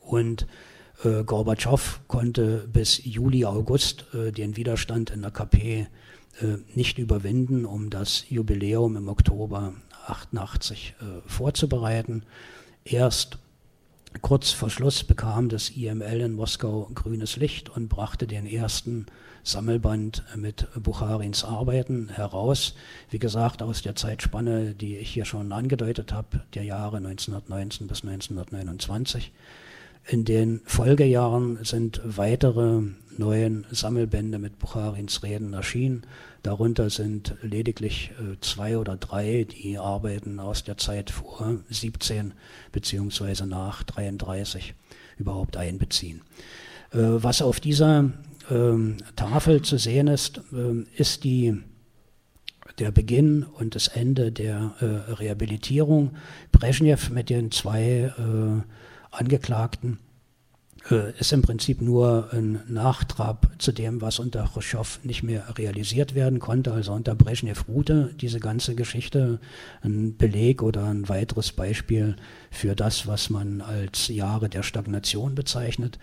Und 0.00 0.46
äh, 1.04 1.24
Gorbatschow 1.24 2.00
konnte 2.08 2.68
bis 2.72 3.04
Juli, 3.04 3.44
August 3.44 4.06
äh, 4.14 4.32
den 4.32 4.56
Widerstand 4.56 5.10
in 5.10 5.22
der 5.22 5.30
KP 5.30 5.86
äh, 6.40 6.56
nicht 6.74 6.98
überwinden, 6.98 7.64
um 7.64 7.90
das 7.90 8.24
Jubiläum 8.30 8.96
im 8.96 9.08
Oktober 9.08 9.74
88 10.06 10.94
äh, 11.00 11.28
vorzubereiten. 11.28 12.24
Erst 12.84 13.38
kurz 14.20 14.50
vor 14.50 14.70
Schluss 14.70 15.04
bekam 15.04 15.48
das 15.48 15.70
IML 15.70 16.20
in 16.20 16.32
Moskau 16.32 16.90
grünes 16.94 17.36
Licht 17.36 17.68
und 17.68 17.88
brachte 17.88 18.26
den 18.26 18.46
ersten 18.46 19.06
Sammelband 19.44 20.22
mit 20.36 20.68
Bucharins 20.80 21.44
Arbeiten 21.44 22.08
heraus. 22.08 22.74
Wie 23.10 23.18
gesagt, 23.18 23.62
aus 23.62 23.82
der 23.82 23.96
Zeitspanne, 23.96 24.74
die 24.74 24.96
ich 24.98 25.10
hier 25.10 25.24
schon 25.24 25.52
angedeutet 25.52 26.12
habe, 26.12 26.42
der 26.54 26.64
Jahre 26.64 26.98
1919 26.98 27.88
bis 27.88 28.02
1929. 28.04 29.32
In 30.06 30.24
den 30.24 30.60
Folgejahren 30.64 31.64
sind 31.64 32.00
weitere 32.04 32.82
neuen 33.16 33.66
Sammelbände 33.70 34.38
mit 34.38 34.58
Bucharins 34.58 35.22
Reden 35.22 35.52
erschienen. 35.52 36.02
Darunter 36.42 36.90
sind 36.90 37.36
lediglich 37.42 38.10
äh, 38.18 38.36
zwei 38.40 38.78
oder 38.78 38.96
drei, 38.96 39.44
die 39.44 39.78
Arbeiten 39.78 40.40
aus 40.40 40.64
der 40.64 40.76
Zeit 40.76 41.10
vor 41.10 41.58
17 41.68 42.32
beziehungsweise 42.72 43.46
nach 43.46 43.82
33 43.84 44.74
überhaupt 45.18 45.56
einbeziehen. 45.56 46.22
Äh, 46.92 46.98
was 46.98 47.42
auf 47.42 47.60
dieser 47.60 48.10
ähm, 48.50 48.96
Tafel 49.14 49.62
zu 49.62 49.78
sehen 49.78 50.08
ist, 50.08 50.38
äh, 50.52 50.84
ist 50.96 51.24
die 51.24 51.62
der 52.78 52.90
Beginn 52.90 53.42
und 53.44 53.74
das 53.74 53.88
Ende 53.88 54.32
der 54.32 54.74
äh, 54.80 55.12
Rehabilitierung. 55.12 56.16
Brezhnev 56.52 57.10
mit 57.10 57.28
den 57.28 57.50
zwei 57.50 58.12
äh, 58.16 58.62
Angeklagten 59.12 59.98
äh, 60.90 61.16
ist 61.18 61.32
im 61.32 61.42
Prinzip 61.42 61.80
nur 61.80 62.30
ein 62.32 62.60
Nachtrab 62.66 63.50
zu 63.58 63.72
dem, 63.72 64.00
was 64.00 64.18
unter 64.18 64.48
Khrushchev 64.52 64.98
nicht 65.04 65.22
mehr 65.22 65.44
realisiert 65.56 66.14
werden 66.14 66.40
konnte. 66.40 66.72
Also 66.72 66.92
unter 66.92 67.14
Brezhnev 67.14 67.68
ruhte 67.68 68.14
diese 68.20 68.40
ganze 68.40 68.74
Geschichte 68.74 69.38
ein 69.82 70.16
Beleg 70.16 70.62
oder 70.62 70.86
ein 70.86 71.08
weiteres 71.08 71.52
Beispiel 71.52 72.16
für 72.50 72.74
das, 72.74 73.06
was 73.06 73.30
man 73.30 73.60
als 73.60 74.08
Jahre 74.08 74.48
der 74.48 74.62
Stagnation 74.62 75.34
bezeichnet. 75.34 75.98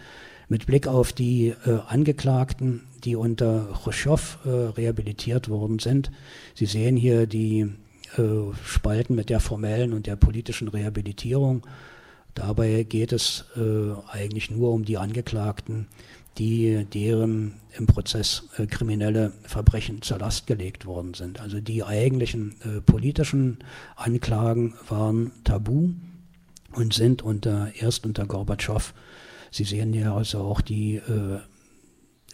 Mit 0.47 0.65
Blick 0.65 0.87
auf 0.87 1.13
die 1.13 1.49
äh, 1.65 1.79
Angeklagten, 1.87 2.83
die 3.03 3.15
unter 3.15 3.67
Khrushchev 3.83 4.37
äh, 4.45 4.49
rehabilitiert 4.49 5.49
worden 5.49 5.79
sind, 5.79 6.11
Sie 6.55 6.65
sehen 6.65 6.95
hier 6.95 7.27
die 7.27 7.69
äh, 8.17 8.21
Spalten 8.63 9.15
mit 9.15 9.29
der 9.29 9.39
formellen 9.39 9.93
und 9.93 10.07
der 10.07 10.15
politischen 10.15 10.67
Rehabilitierung 10.67 11.65
Dabei 12.39 12.83
geht 12.83 13.11
es 13.11 13.43
äh, 13.57 13.91
eigentlich 14.09 14.49
nur 14.49 14.71
um 14.71 14.85
die 14.85 14.97
Angeklagten, 14.97 15.87
die 16.37 16.85
deren 16.85 17.55
im 17.77 17.85
Prozess 17.85 18.47
äh, 18.57 18.65
kriminelle 18.65 19.33
Verbrechen 19.43 20.01
zur 20.01 20.19
Last 20.19 20.47
gelegt 20.47 20.85
worden 20.85 21.13
sind. 21.15 21.41
Also 21.41 21.59
die 21.59 21.83
eigentlichen 21.83 22.55
äh, 22.61 22.79
politischen 22.79 23.57
Anklagen 23.97 24.73
waren 24.87 25.33
tabu 25.43 25.89
und 26.71 26.93
sind 26.93 27.21
unter, 27.23 27.73
erst 27.77 28.05
unter 28.05 28.25
Gorbatschow, 28.25 28.93
Sie 29.51 29.63
sehen 29.63 29.93
ja 29.93 30.15
also 30.15 30.41
auch 30.41 30.61
die 30.61 30.95
äh, 30.97 31.39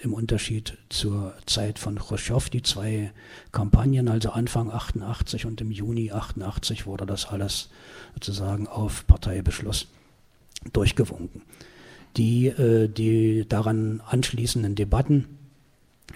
im 0.02 0.14
Unterschied 0.14 0.78
zur 0.90 1.34
Zeit 1.46 1.80
von 1.80 1.98
Khrushchev 1.98 2.50
die 2.50 2.62
zwei 2.62 3.12
Kampagnen, 3.54 4.10
also 4.10 4.32
Anfang 4.32 4.70
88 4.70 5.46
und 5.46 5.62
im 5.62 5.72
Juni 5.72 6.12
88 6.12 6.86
wurde 6.86 7.06
das 7.06 7.26
alles 7.26 7.70
sozusagen 8.14 8.68
auf 8.68 9.08
Parteibeschluss 9.08 9.88
durchgewunken. 10.74 11.42
Die, 12.18 12.48
äh, 12.48 12.88
die 12.88 13.46
daran 13.48 14.02
anschließenden 14.06 14.76
Debatten 14.76 15.26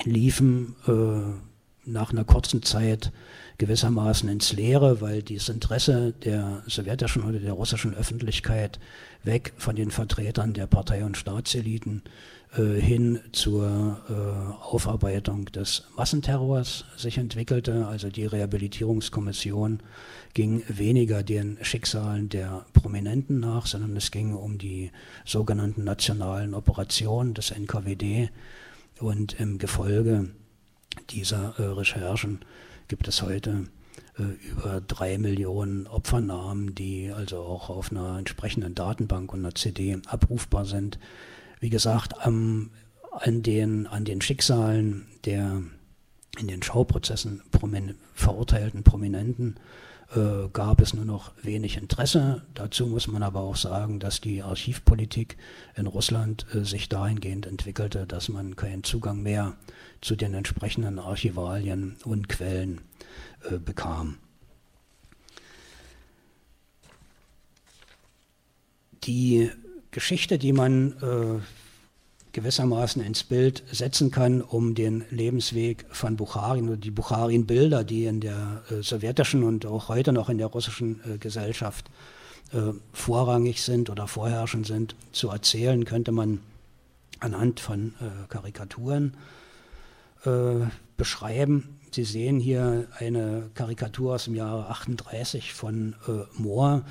liefen 0.04 0.75
äh, 0.88 1.89
nach 1.89 2.12
einer 2.12 2.23
kurzen 2.23 2.63
Zeit 2.63 3.12
gewissermaßen 3.58 4.30
ins 4.30 4.54
Leere, 4.54 5.02
weil 5.02 5.21
das 5.21 5.49
Interesse 5.49 6.13
der 6.23 6.63
sowjetischen 6.67 7.23
oder 7.23 7.39
der 7.39 7.54
russischen 7.54 7.93
Öffentlichkeit 7.93 8.80
weg 9.23 9.54
von 9.58 9.75
den 9.75 9.91
Vertretern 9.91 10.54
der 10.54 10.67
Partei- 10.67 11.04
und 11.04 11.17
Staatseliten 11.17 12.04
hin 12.56 13.20
zur 13.32 14.02
äh, 14.10 14.64
Aufarbeitung 14.64 15.46
des 15.46 15.84
Massenterrors 15.96 16.86
sich 16.98 17.20
entwickelte. 17.20 17.86
Also 17.86 18.10
die 18.10 18.26
Rehabilitierungskommission 18.26 19.82
ging 20.34 20.64
weniger 20.68 21.22
den 21.22 21.58
Schicksalen 21.62 22.30
der 22.30 22.66
Prominenten 22.74 23.40
nach, 23.40 23.68
sondern 23.68 23.96
es 23.96 24.10
ging 24.10 24.34
um 24.34 24.58
die 24.58 24.92
sogenannten 25.26 25.84
nationalen 25.84 26.56
Operationen 26.56 27.36
des 27.36 27.52
NKWD. 27.52 28.30
Und 29.00 29.40
im 29.40 29.60
Gefolge 29.60 30.32
dieser 31.12 31.60
äh, 31.60 31.64
Recherchen 31.64 32.40
gibt 32.88 33.08
es 33.08 33.22
heute 33.22 33.68
äh, 34.18 34.24
über 34.50 34.82
drei 34.82 35.18
Millionen 35.18 35.88
Opfernamen, 35.88 36.76
die 36.76 37.12
also 37.16 37.38
auch 37.38 37.70
auf 37.70 37.92
einer 37.92 38.18
entsprechenden 38.18 38.76
Datenbank 38.76 39.32
und 39.34 39.40
einer 39.40 39.56
CD 39.56 39.98
abrufbar 40.08 40.66
sind. 40.66 41.00
Wie 41.60 41.69
gesagt, 41.69 42.26
am, 42.26 42.72
an, 43.12 43.43
den, 43.43 43.88
an 43.88 44.06
den 44.06 44.22
Schicksalen 44.22 45.06
der 45.26 45.62
in 46.38 46.48
den 46.48 46.63
Schauprozessen 46.63 47.41
promin 47.52 47.95
verurteilten 48.13 48.84
Prominenten 48.84 49.60
äh, 50.15 50.48
gab 50.54 50.82
es 50.82 50.93
nur 50.93 51.06
noch 51.06 51.32
wenig 51.41 51.78
Interesse. 51.78 52.43
Dazu 52.54 52.88
muss 52.88 53.08
man 53.08 53.24
aber 53.24 53.41
auch 53.41 53.56
sagen, 53.56 54.00
dass 54.00 54.22
die 54.22 54.41
Archivpolitik 54.41 55.38
in 55.76 55.88
Russland 55.88 56.45
äh, 56.54 56.63
sich 56.63 56.89
dahingehend 56.89 57.45
entwickelte, 57.45 58.08
dass 58.08 58.30
man 58.30 58.56
keinen 58.56 58.84
Zugang 58.84 59.22
mehr 59.22 59.56
zu 60.02 60.15
den 60.15 60.34
entsprechenden 60.34 60.98
Archivalien 60.98 61.98
und 62.06 62.30
Quellen 62.30 62.82
äh, 63.50 63.58
bekam. 63.58 64.17
Die 69.04 69.52
Geschichte, 69.91 70.38
die 70.38 70.54
man 70.54 70.93
äh, 71.02 71.41
gewissermaßen 72.32 73.02
ins 73.04 73.23
Bild 73.23 73.63
setzen 73.71 74.12
kann, 74.12 74.41
um 74.41 74.75
den 74.75 75.04
Lebensweg 75.10 75.86
von 75.89 76.15
Bukharin 76.15 76.67
oder 76.67 76.78
die 76.78 76.91
Bukharin-Bilder, 76.91 77.84
die 77.84 78.06
in 78.06 78.21
der 78.21 78.63
äh, 78.69 78.84
sowjetischen 78.84 79.43
und 79.43 79.65
auch 79.65 79.89
heute 79.89 80.13
noch 80.13 80.30
in 80.30 80.38
der 80.38 80.47
russischen 80.47 81.02
äh, 81.06 81.17
Gesellschaft 81.17 81.89
äh, 82.54 82.73
vorrangig 82.93 83.62
sind 83.62 83.89
oder 83.89 84.08
vorherrschend 84.08 84.67
sind, 84.67 84.95
zu 85.12 85.30
erzählen, 85.30 85.86
könnte 85.86 86.12
man 86.12 86.39
anhand 87.19 87.60
von 87.60 87.93
äh, 87.99 88.28
Karikaturen 88.28 89.17
äh, 90.25 90.65
beschreiben. 90.97 91.80
Sie 91.91 92.04
sehen 92.04 92.39
hier 92.39 92.88
eine 92.99 93.49
Karikatur 93.56 94.15
aus 94.15 94.25
dem 94.25 94.36
Jahre 94.36 94.69
38 94.69 95.54
von 95.54 95.95
Mohr, 96.36 96.86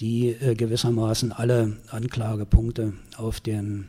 die 0.00 0.30
äh, 0.30 0.54
gewissermaßen 0.54 1.32
alle 1.32 1.76
Anklagepunkte 1.90 2.94
auf 3.16 3.40
den 3.40 3.88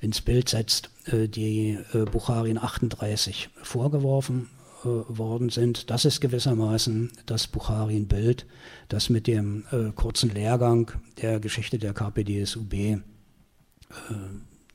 ins 0.00 0.20
Bild 0.20 0.48
setzt, 0.48 0.90
äh, 1.06 1.28
die 1.28 1.78
äh, 1.92 2.04
Bucharin 2.04 2.58
38 2.58 3.50
vorgeworfen 3.62 4.48
äh, 4.84 4.86
worden 4.86 5.50
sind. 5.50 5.90
Das 5.90 6.04
ist 6.04 6.20
gewissermaßen 6.20 7.10
das 7.26 7.48
Bucharin-Bild, 7.48 8.46
das 8.88 9.10
mit 9.10 9.26
dem 9.26 9.64
äh, 9.72 9.90
kurzen 9.92 10.32
Lehrgang 10.32 10.92
der 11.20 11.40
Geschichte 11.40 11.78
der 11.78 11.94
KPDSUB 11.94 12.72
äh, 12.74 13.00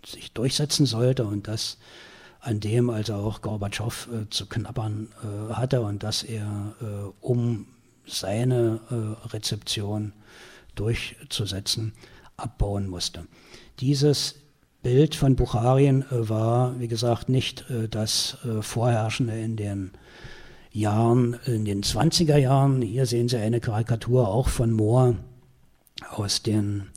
sich 0.05 0.33
durchsetzen 0.33 0.85
sollte 0.85 1.25
und 1.25 1.47
das 1.47 1.77
an 2.41 2.59
dem 2.59 2.89
also 2.89 3.13
auch 3.13 3.41
Gorbatschow 3.41 4.09
äh, 4.11 4.29
zu 4.29 4.47
knabbern 4.47 5.07
hatte 5.49 5.79
und 5.79 6.03
dass 6.03 6.23
er, 6.23 6.75
um 7.21 7.67
seine 8.05 8.79
äh, 8.89 9.27
Rezeption 9.27 10.13
durchzusetzen, 10.75 11.93
abbauen 12.37 12.87
musste. 12.87 13.27
Dieses 13.79 14.35
Bild 14.81 15.15
von 15.15 15.35
Bucharien 15.35 16.03
äh, 16.03 16.29
war, 16.29 16.79
wie 16.79 16.87
gesagt, 16.87 17.29
nicht 17.29 17.69
äh, 17.69 17.87
das 17.87 18.37
vorherrschende 18.61 19.39
in 19.39 19.55
den 19.55 19.91
Jahren, 20.71 21.37
in 21.45 21.65
den 21.65 21.83
20er 21.83 22.37
Jahren. 22.37 22.81
Hier 22.81 23.05
sehen 23.05 23.29
Sie 23.29 23.37
eine 23.37 23.59
Karikatur 23.59 24.27
auch 24.27 24.49
von 24.49 24.71
Mohr 24.71 25.15
aus 26.09 26.41
den 26.41 26.87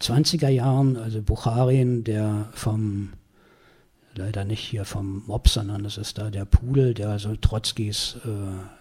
20er 0.00 0.48
Jahren, 0.48 0.96
also 0.96 1.22
Bucharien, 1.22 2.02
der 2.04 2.48
vom 2.52 3.10
leider 4.14 4.44
nicht 4.44 4.60
hier 4.60 4.84
vom 4.84 5.22
Mob, 5.26 5.48
sondern 5.48 5.84
das 5.84 5.96
ist 5.96 6.18
da 6.18 6.30
der 6.30 6.44
Pudel, 6.44 6.94
der 6.94 7.10
also 7.10 7.34
Trotzkis 7.36 8.16
äh, 8.24 8.79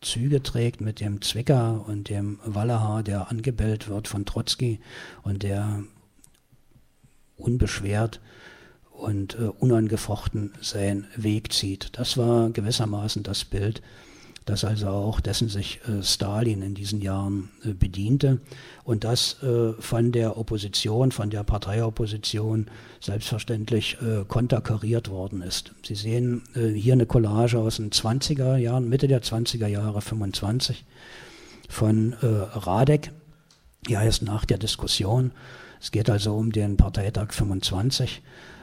Züge 0.00 0.42
trägt 0.42 0.80
mit 0.80 1.00
dem 1.00 1.20
Zwicker 1.20 1.84
und 1.86 2.08
dem 2.08 2.38
Wallehaar, 2.44 3.02
der 3.02 3.30
angebellt 3.30 3.88
wird 3.88 4.08
von 4.08 4.24
Trotzki 4.24 4.80
und 5.22 5.42
der 5.42 5.84
unbeschwert 7.36 8.20
und 8.92 9.34
äh, 9.34 9.44
unangefochten 9.58 10.52
seinen 10.60 11.06
Weg 11.16 11.52
zieht. 11.52 11.98
Das 11.98 12.16
war 12.16 12.50
gewissermaßen 12.50 13.22
das 13.22 13.44
Bild, 13.44 13.82
das 14.50 14.64
also 14.64 14.88
auch 14.88 15.20
dessen 15.20 15.48
sich 15.48 15.80
äh, 15.88 16.02
Stalin 16.02 16.62
in 16.62 16.74
diesen 16.74 17.00
Jahren 17.00 17.50
äh, 17.64 17.72
bediente 17.72 18.40
und 18.82 19.04
das 19.04 19.40
äh, 19.42 19.72
von 19.78 20.10
der 20.10 20.36
Opposition, 20.36 21.12
von 21.12 21.30
der 21.30 21.44
Parteiopposition 21.44 22.66
selbstverständlich 23.00 23.98
äh, 24.02 24.24
konterkariert 24.26 25.08
worden 25.08 25.42
ist. 25.42 25.72
Sie 25.86 25.94
sehen 25.94 26.42
äh, 26.56 26.68
hier 26.68 26.94
eine 26.94 27.06
Collage 27.06 27.58
aus 27.58 27.76
den 27.76 27.90
20er 27.90 28.56
Jahren, 28.56 28.88
Mitte 28.88 29.06
der 29.06 29.22
20er 29.22 29.68
Jahre, 29.68 30.00
25, 30.00 30.84
von 31.68 32.14
äh, 32.14 32.26
Radek. 32.26 33.12
Hier 33.86 34.00
heißt 34.00 34.22
nach 34.22 34.44
der 34.44 34.58
Diskussion. 34.58 35.30
Es 35.80 35.90
geht 35.90 36.10
also 36.10 36.36
um 36.36 36.52
den 36.52 36.76
Parteitag 36.76 37.32
25 37.32 38.22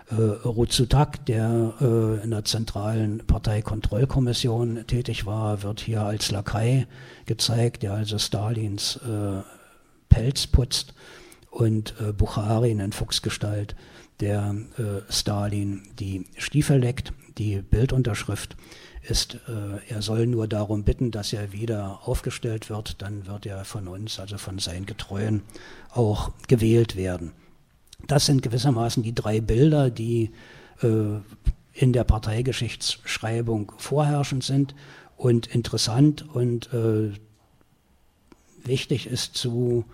äh, 0.10 0.16
Ruzutak, 0.16 1.26
der 1.26 1.74
äh, 1.82 2.24
in 2.24 2.32
der 2.32 2.46
zentralen 2.46 3.26
Parteikontrollkommission 3.26 4.86
tätig 4.88 5.26
war, 5.26 5.64
wird 5.64 5.82
hier 5.82 6.04
als 6.04 6.32
Lakai 6.32 6.88
gezeigt, 7.26 7.84
der 7.84 7.94
also 7.94 8.18
Stalins 8.18 8.98
äh, 8.98 9.42
Pelz 10.10 10.48
putzt 10.48 10.94
und 11.50 11.96
äh, 12.00 12.14
Bucharin 12.14 12.80
in 12.80 12.92
Fuchsgestalt, 12.92 13.76
der 14.20 14.56
äh, 14.78 15.12
Stalin 15.12 15.84
die 16.00 16.26
Stiefel 16.38 16.80
leckt. 16.80 17.14
Die 17.38 17.62
Bildunterschrift 17.62 18.56
ist, 19.10 19.36
äh, 19.48 19.94
er 19.94 20.02
soll 20.02 20.28
nur 20.28 20.48
darum 20.48 20.84
bitten, 20.84 21.12
dass 21.12 21.34
er 21.34 21.52
wieder 21.54 22.02
aufgestellt 22.06 22.70
wird, 22.70 23.02
dann 23.02 23.28
wird 23.28 23.46
er 23.46 23.66
von 23.66 23.88
uns, 23.88 24.20
also 24.20 24.38
von 24.38 24.60
seinen 24.60 24.86
Getreuen, 24.86 25.44
auch 25.92 26.32
gewählt 26.48 26.96
werden. 26.96 27.32
Das 28.06 28.26
sind 28.26 28.42
gewissermaßen 28.42 29.04
die 29.04 29.16
drei 29.16 29.42
Bilder, 29.42 29.90
die 29.90 30.32
äh, 30.82 31.20
in 31.74 31.94
der 31.94 32.04
Parteigeschichtsschreibung 32.04 33.72
vorherrschend 33.78 34.44
sind 34.44 34.76
und 35.16 35.48
interessant 35.48 36.26
und 36.34 36.74
äh, 36.74 37.12
wichtig 38.64 39.08
ist 39.08 39.36
zu 39.36 39.86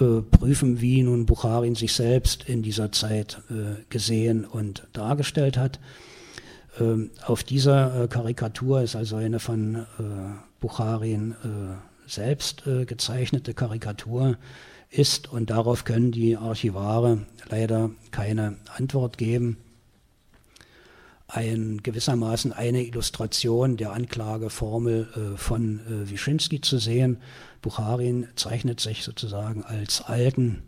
äh, 0.00 0.22
prüfen, 0.22 0.80
wie 0.80 1.02
nun 1.02 1.26
Bukharin 1.26 1.74
sich 1.74 1.92
selbst 1.92 2.48
in 2.48 2.62
dieser 2.62 2.92
Zeit 2.92 3.40
äh, 3.50 3.82
gesehen 3.88 4.44
und 4.44 4.86
dargestellt 4.92 5.56
hat. 5.56 5.80
Ähm, 6.78 7.10
auf 7.24 7.42
dieser 7.42 8.04
äh, 8.04 8.08
Karikatur 8.08 8.82
ist 8.82 8.94
also 8.94 9.16
eine 9.16 9.40
von 9.40 9.76
äh, 9.76 9.84
Bukharin 10.60 11.34
selbst 12.06 12.64
gezeichnete 12.64 13.54
Karikatur 13.54 14.36
ist 14.90 15.32
und 15.32 15.50
darauf 15.50 15.84
können 15.84 16.10
die 16.10 16.36
Archivare 16.36 17.20
leider 17.48 17.90
keine 18.10 18.56
Antwort 18.76 19.18
geben. 19.18 19.56
Ein, 21.28 21.80
gewissermaßen 21.84 22.52
eine 22.52 22.84
Illustration 22.84 23.76
der 23.76 23.92
Anklageformel 23.92 25.08
äh, 25.14 25.36
von 25.38 25.78
äh, 25.86 26.10
Wyszynski 26.10 26.60
zu 26.60 26.78
sehen. 26.78 27.18
Bucharin 27.62 28.26
zeichnet 28.34 28.80
sich 28.80 29.04
sozusagen 29.04 29.62
als 29.62 30.02
alten, 30.02 30.64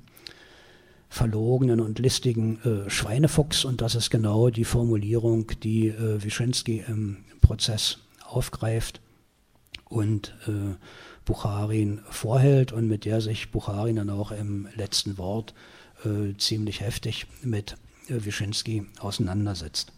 verlogenen 1.13 1.81
und 1.81 1.99
listigen 1.99 2.59
äh, 2.65 2.89
Schweinefuchs 2.89 3.67
und 3.67 3.83
das 3.83 3.95
ist 3.95 4.09
genau 4.09 4.49
die 4.49 4.65
Formulierung, 4.65 5.47
die 5.63 5.89
äh, 5.89 6.25
Wyszynski 6.25 6.85
im 6.89 7.19
Prozess 7.43 7.99
aufgreift 8.25 9.03
und 9.91 10.35
äh, 10.49 10.75
Bucharin 11.27 12.01
vorhält 12.09 12.73
und 12.73 12.89
mit 12.89 13.05
der 13.05 13.21
sich 13.21 13.51
Bucharin 13.51 13.97
dann 13.97 14.09
auch 14.09 14.33
im 14.33 14.69
letzten 14.75 15.19
Wort 15.19 15.53
äh, 16.07 16.35
ziemlich 16.39 16.81
heftig 16.81 17.27
mit 17.43 17.77
äh, 18.09 18.25
Wyszynski 18.25 18.87
auseinandersetzt. 18.99 19.93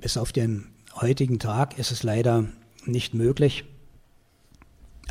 Bis 0.00 0.16
auf 0.16 0.32
den 0.32 0.68
heutigen 0.94 1.38
Tag 1.38 1.78
ist 1.78 1.92
es 1.92 2.02
leider 2.02 2.46
nicht 2.86 3.12
möglich, 3.12 3.64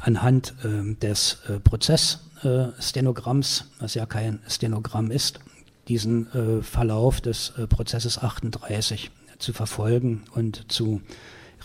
anhand 0.01 0.55
äh, 0.63 0.95
des 0.95 1.37
äh, 1.47 1.59
Prozessstenogramms, 1.59 3.65
was 3.79 3.93
ja 3.93 4.07
kein 4.07 4.39
Stenogramm 4.47 5.11
ist, 5.11 5.41
diesen 5.87 6.33
äh, 6.33 6.63
Verlauf 6.63 7.21
des 7.21 7.53
äh, 7.57 7.67
Prozesses 7.67 8.17
38 8.17 9.11
zu 9.37 9.53
verfolgen 9.53 10.23
und 10.33 10.71
zu 10.71 11.01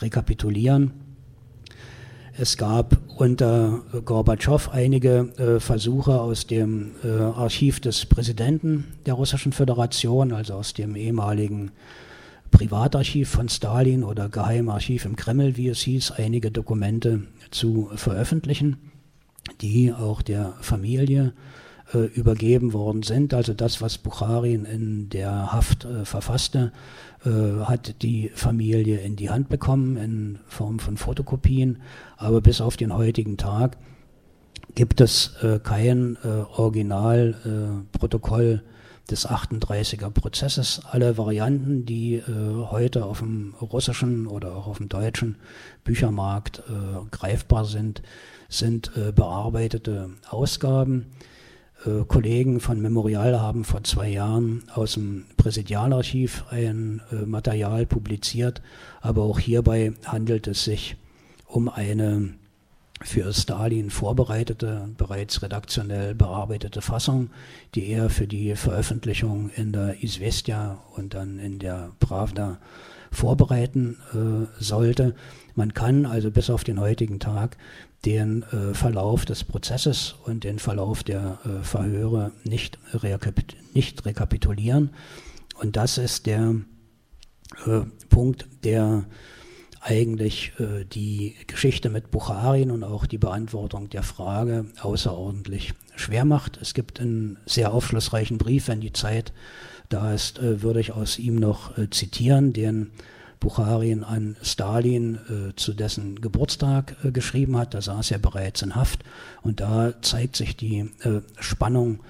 rekapitulieren. 0.02 0.92
Es 2.36 2.58
gab 2.58 2.98
unter 3.16 3.80
Gorbatschow 4.04 4.68
einige 4.70 5.32
äh, 5.38 5.60
Versuche 5.60 6.20
aus 6.20 6.46
dem 6.46 6.90
äh, 7.02 7.08
Archiv 7.08 7.80
des 7.80 8.04
Präsidenten 8.04 8.92
der 9.06 9.14
Russischen 9.14 9.52
Föderation, 9.52 10.32
also 10.32 10.52
aus 10.54 10.74
dem 10.74 10.94
ehemaligen 10.94 11.70
Privatarchiv 12.54 13.28
von 13.28 13.48
Stalin 13.48 14.04
oder 14.04 14.28
Geheimarchiv 14.28 15.06
im 15.06 15.16
Kreml, 15.16 15.56
wie 15.56 15.66
es 15.68 15.80
hieß, 15.80 16.12
einige 16.12 16.52
Dokumente 16.52 17.24
zu 17.50 17.90
veröffentlichen, 17.96 18.76
die 19.60 19.92
auch 19.92 20.22
der 20.22 20.54
Familie 20.60 21.32
äh, 21.92 21.98
übergeben 21.98 22.72
worden 22.72 23.02
sind. 23.02 23.34
Also 23.34 23.54
das, 23.54 23.82
was 23.82 23.98
Bucharin 23.98 24.66
in 24.66 25.08
der 25.08 25.52
Haft 25.52 25.84
äh, 25.84 26.04
verfasste, 26.04 26.70
äh, 27.26 27.30
hat 27.64 28.02
die 28.02 28.30
Familie 28.36 29.00
in 29.00 29.16
die 29.16 29.30
Hand 29.30 29.48
bekommen 29.48 29.96
in 29.96 30.38
Form 30.46 30.78
von 30.78 30.96
Fotokopien. 30.96 31.82
Aber 32.16 32.40
bis 32.40 32.60
auf 32.60 32.76
den 32.76 32.94
heutigen 32.94 33.36
Tag 33.36 33.78
gibt 34.76 35.00
es 35.00 35.34
äh, 35.42 35.58
kein 35.58 36.18
äh, 36.22 36.44
Originalprotokoll 36.56 38.62
des 39.10 39.28
38er 39.28 40.10
Prozesses. 40.10 40.80
Alle 40.90 41.18
Varianten, 41.18 41.84
die 41.84 42.14
äh, 42.14 42.22
heute 42.70 43.04
auf 43.04 43.18
dem 43.18 43.54
russischen 43.60 44.26
oder 44.26 44.56
auch 44.56 44.66
auf 44.66 44.78
dem 44.78 44.88
deutschen 44.88 45.36
Büchermarkt 45.84 46.60
äh, 46.68 47.04
greifbar 47.10 47.64
sind, 47.64 48.02
sind 48.48 48.92
äh, 48.96 49.12
bearbeitete 49.12 50.10
Ausgaben. 50.30 51.06
Äh, 51.84 52.04
Kollegen 52.06 52.60
von 52.60 52.80
Memorial 52.80 53.40
haben 53.40 53.64
vor 53.64 53.84
zwei 53.84 54.08
Jahren 54.08 54.64
aus 54.74 54.94
dem 54.94 55.26
Präsidialarchiv 55.36 56.44
ein 56.50 57.02
äh, 57.12 57.26
Material 57.26 57.86
publiziert, 57.86 58.62
aber 59.00 59.22
auch 59.22 59.38
hierbei 59.38 59.92
handelt 60.06 60.46
es 60.46 60.64
sich 60.64 60.96
um 61.46 61.68
eine 61.68 62.34
für 63.04 63.32
Stalin 63.32 63.90
vorbereitete, 63.90 64.88
bereits 64.96 65.42
redaktionell 65.42 66.14
bearbeitete 66.14 66.80
Fassung, 66.80 67.30
die 67.74 67.86
er 67.88 68.10
für 68.10 68.26
die 68.26 68.56
Veröffentlichung 68.56 69.50
in 69.50 69.72
der 69.72 70.02
Izvestia 70.02 70.82
und 70.96 71.14
dann 71.14 71.38
in 71.38 71.58
der 71.58 71.92
Pravda 72.00 72.58
vorbereiten 73.12 73.98
äh, 74.12 74.62
sollte. 74.62 75.14
Man 75.54 75.74
kann 75.74 76.06
also 76.06 76.30
bis 76.30 76.50
auf 76.50 76.64
den 76.64 76.80
heutigen 76.80 77.20
Tag 77.20 77.56
den 78.04 78.42
äh, 78.44 78.74
Verlauf 78.74 79.24
des 79.24 79.44
Prozesses 79.44 80.14
und 80.24 80.44
den 80.44 80.58
Verlauf 80.58 81.04
der 81.04 81.38
äh, 81.44 81.62
Verhöre 81.62 82.32
nicht, 82.44 82.78
rekapit 82.92 83.56
nicht 83.74 84.04
rekapitulieren. 84.04 84.90
Und 85.60 85.76
das 85.76 85.98
ist 85.98 86.26
der 86.26 86.54
äh, 87.66 87.80
Punkt, 88.08 88.46
der 88.64 89.04
eigentlich 89.84 90.52
äh, 90.58 90.84
die 90.84 91.34
Geschichte 91.46 91.90
mit 91.90 92.10
Bukharin 92.10 92.70
und 92.70 92.84
auch 92.84 93.04
die 93.04 93.18
Beantwortung 93.18 93.90
der 93.90 94.02
Frage 94.02 94.64
außerordentlich 94.80 95.74
schwer 95.94 96.24
macht. 96.24 96.58
Es 96.60 96.72
gibt 96.72 97.00
einen 97.00 97.36
sehr 97.44 97.72
aufschlussreichen 97.72 98.38
Brief, 98.38 98.68
wenn 98.68 98.80
die 98.80 98.94
Zeit 98.94 99.32
da 99.90 100.12
ist, 100.14 100.38
äh, 100.38 100.62
würde 100.62 100.80
ich 100.80 100.92
aus 100.92 101.18
ihm 101.18 101.36
noch 101.36 101.76
äh, 101.76 101.90
zitieren, 101.90 102.54
den 102.54 102.92
Bucharin 103.40 104.04
an 104.04 104.36
Stalin 104.40 105.18
äh, 105.28 105.54
zu 105.54 105.74
dessen 105.74 106.18
Geburtstag 106.22 106.96
äh, 107.04 107.10
geschrieben 107.10 107.58
hat. 107.58 107.74
Da 107.74 107.82
saß 107.82 108.10
er 108.10 108.18
bereits 108.18 108.62
in 108.62 108.74
Haft 108.74 109.04
und 109.42 109.60
da 109.60 110.00
zeigt 110.00 110.36
sich 110.36 110.56
die 110.56 110.90
äh, 111.00 111.20
Spannung, 111.38 112.00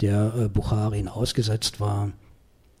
der 0.00 0.48
Bucharin 0.52 1.06
ausgesetzt 1.06 1.78
war 1.78 2.10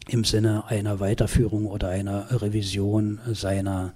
im 0.08 0.24
Sinne 0.24 0.64
einer 0.66 0.98
Weiterführung 0.98 1.66
oder 1.66 1.88
einer 1.88 2.42
Revision 2.42 3.20
seiner 3.32 3.94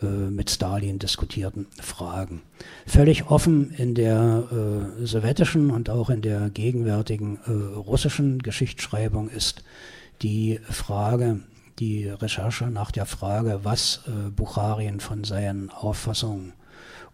mit 0.00 0.50
Stalin 0.50 0.98
diskutierten 0.98 1.66
Fragen. 1.80 2.42
Völlig 2.86 3.30
offen 3.30 3.70
in 3.72 3.94
der 3.94 4.44
äh, 5.00 5.04
sowjetischen 5.04 5.70
und 5.70 5.90
auch 5.90 6.08
in 6.08 6.22
der 6.22 6.50
gegenwärtigen 6.50 7.38
äh, 7.46 7.50
russischen 7.50 8.38
Geschichtsschreibung 8.38 9.28
ist 9.28 9.64
die 10.22 10.60
Frage, 10.68 11.40
die 11.78 12.08
Recherche 12.08 12.66
nach 12.66 12.90
der 12.90 13.06
Frage, 13.06 13.60
was 13.62 14.02
äh, 14.06 14.30
Bucharin 14.30 15.00
von 15.00 15.24
seinen 15.24 15.70
Auffassungen 15.70 16.52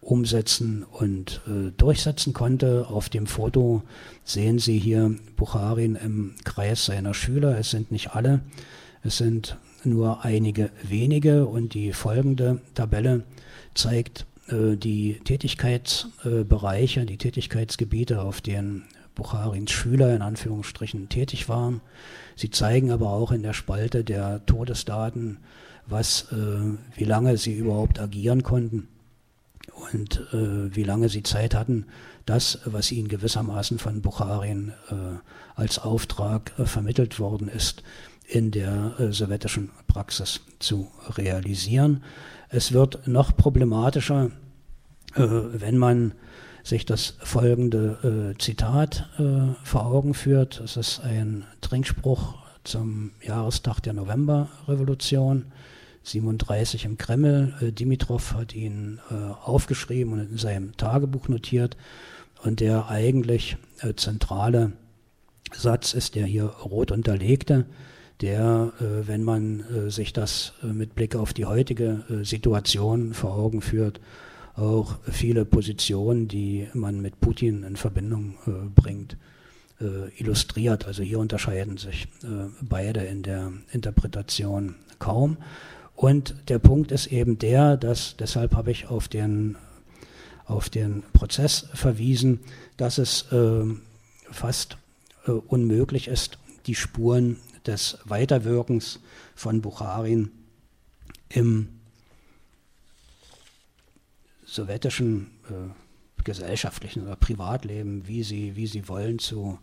umsetzen 0.01 0.83
und 0.83 1.41
äh, 1.47 1.71
durchsetzen 1.71 2.33
konnte. 2.33 2.87
Auf 2.87 3.09
dem 3.09 3.25
Foto 3.25 3.83
sehen 4.23 4.59
Sie 4.59 4.77
hier 4.77 5.15
Bucharin 5.35 5.95
im 5.95 6.35
Kreis 6.43 6.85
seiner 6.85 7.13
Schüler. 7.13 7.57
Es 7.57 7.71
sind 7.71 7.91
nicht 7.91 8.11
alle, 8.11 8.41
es 9.03 9.17
sind 9.17 9.57
nur 9.85 10.23
einige 10.25 10.69
wenige 10.83 11.45
und 11.45 11.73
die 11.73 11.93
folgende 11.93 12.61
Tabelle 12.73 13.23
zeigt 13.73 14.25
äh, 14.47 14.75
die 14.75 15.19
Tätigkeitsbereiche, 15.23 17.05
die 17.05 17.17
Tätigkeitsgebiete, 17.17 18.21
auf 18.21 18.41
denen 18.41 18.85
Bucharins 19.15 19.71
Schüler 19.71 20.13
in 20.13 20.21
Anführungsstrichen 20.21 21.09
tätig 21.09 21.47
waren. 21.49 21.81
Sie 22.35 22.49
zeigen 22.49 22.91
aber 22.91 23.09
auch 23.09 23.31
in 23.31 23.43
der 23.43 23.53
Spalte 23.53 24.03
der 24.03 24.45
Todesdaten, 24.45 25.37
was, 25.87 26.31
äh, 26.31 26.95
wie 26.95 27.05
lange 27.05 27.37
sie 27.37 27.53
überhaupt 27.53 27.99
agieren 27.99 28.43
konnten 28.43 28.87
und 29.91 30.21
äh, 30.33 30.75
wie 30.75 30.83
lange 30.83 31.09
sie 31.09 31.23
Zeit 31.23 31.55
hatten, 31.55 31.85
das, 32.25 32.59
was 32.65 32.91
ihnen 32.91 33.07
gewissermaßen 33.07 33.77
von 33.77 34.01
Bukharin 34.01 34.73
äh, 34.89 34.95
als 35.55 35.79
Auftrag 35.79 36.53
äh, 36.57 36.65
vermittelt 36.65 37.19
worden 37.19 37.47
ist, 37.47 37.83
in 38.27 38.51
der 38.51 38.95
äh, 38.99 39.11
sowjetischen 39.11 39.71
Praxis 39.87 40.41
zu 40.59 40.89
realisieren. 41.09 42.03
Es 42.49 42.71
wird 42.71 43.07
noch 43.07 43.35
problematischer, 43.35 44.31
äh, 45.15 45.21
wenn 45.21 45.77
man 45.77 46.13
sich 46.63 46.85
das 46.85 47.15
folgende 47.19 48.33
äh, 48.33 48.41
Zitat 48.41 49.07
vor 49.63 49.85
Augen 49.85 50.15
führt. 50.15 50.59
Es 50.61 50.77
ist 50.77 50.99
ein 51.01 51.45
Trinkspruch 51.61 52.33
zum 52.63 53.11
Jahrestag 53.21 53.81
der 53.81 53.93
Novemberrevolution 53.93 55.51
37 56.01 56.85
im 56.85 56.97
Kreml. 56.97 57.53
Dimitrov 57.77 58.33
hat 58.33 58.55
ihn 58.55 58.99
aufgeschrieben 59.43 60.13
und 60.13 60.31
in 60.31 60.37
seinem 60.39 60.75
Tagebuch 60.75 61.27
notiert. 61.27 61.77
Und 62.43 62.61
der 62.61 62.89
eigentlich 62.89 63.57
zentrale 63.95 64.71
Satz 65.53 65.93
ist 65.93 66.15
der 66.15 66.25
hier 66.25 66.45
rot 66.45 66.91
unterlegte, 66.91 67.65
der, 68.21 68.71
äh, 68.79 69.07
wenn 69.07 69.23
man 69.23 69.61
äh, 69.61 69.91
sich 69.91 70.13
das 70.13 70.53
äh, 70.63 70.67
mit 70.67 70.95
Blick 70.95 71.15
auf 71.15 71.33
die 71.33 71.45
heutige 71.45 72.03
Situation 72.23 73.13
vor 73.13 73.35
Augen 73.35 73.61
führt, 73.61 73.99
auch 74.55 74.97
viele 75.03 75.43
Positionen, 75.43 76.27
die 76.27 76.67
man 76.73 77.01
mit 77.01 77.19
Putin 77.19 77.63
in 77.63 77.75
Verbindung 77.75 78.35
bringt, 78.73 79.17
illustriert. 80.17 80.87
Also 80.87 81.03
hier 81.03 81.19
unterscheiden 81.19 81.75
sich 81.75 82.07
beide 82.61 83.01
in 83.01 83.21
der 83.21 83.51
Interpretation 83.73 84.75
kaum. 84.97 85.35
Und 85.93 86.35
der 86.47 86.59
Punkt 86.59 86.93
ist 86.93 87.07
eben 87.07 87.37
der, 87.37 87.75
dass, 87.75 88.15
deshalb 88.15 88.55
habe 88.55 88.71
ich 88.71 88.87
auf 88.87 89.09
den, 89.09 89.57
auf 90.45 90.69
den 90.69 91.03
Prozess 91.11 91.67
verwiesen, 91.73 92.39
dass 92.77 92.97
es 92.97 93.25
fast 94.31 94.77
unmöglich 95.47 96.07
ist, 96.07 96.37
die 96.65 96.75
Spuren 96.75 97.35
des 97.65 97.97
Weiterwirkens 98.05 98.99
von 99.35 99.61
Bucharin 99.61 100.31
im 101.29 101.69
sowjetischen 104.45 105.31
äh, 105.49 106.23
gesellschaftlichen 106.23 107.03
oder 107.03 107.15
Privatleben, 107.15 108.07
wie 108.07 108.23
sie, 108.23 108.55
wie 108.55 108.67
sie 108.67 108.87
wollen, 108.87 109.19
zu 109.19 109.59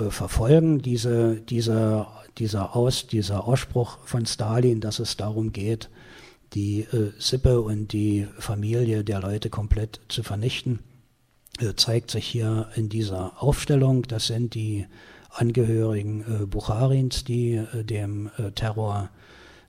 äh, 0.00 0.10
verfolgen. 0.10 0.82
Diese, 0.82 1.36
diese 1.36 2.06
dieser, 2.38 2.76
Aus, 2.76 3.06
dieser 3.06 3.46
Ausspruch 3.46 3.98
von 4.04 4.26
Stalin, 4.26 4.80
dass 4.80 4.98
es 4.98 5.16
darum 5.16 5.52
geht, 5.52 5.88
die 6.52 6.80
äh, 6.80 7.12
Sippe 7.18 7.60
und 7.60 7.92
die 7.92 8.26
Familie 8.38 9.04
der 9.04 9.20
Leute 9.20 9.50
komplett 9.50 10.00
zu 10.08 10.22
vernichten, 10.22 10.80
äh, 11.58 11.74
zeigt 11.74 12.10
sich 12.10 12.26
hier 12.26 12.68
in 12.76 12.88
dieser 12.88 13.42
Aufstellung. 13.42 14.02
Das 14.02 14.26
sind 14.26 14.54
die 14.54 14.86
Angehörigen 15.36 16.22
äh, 16.22 16.46
Bucharins, 16.46 17.24
die 17.24 17.54
äh, 17.54 17.84
dem 17.84 18.30
äh, 18.38 18.50
Terror 18.52 19.10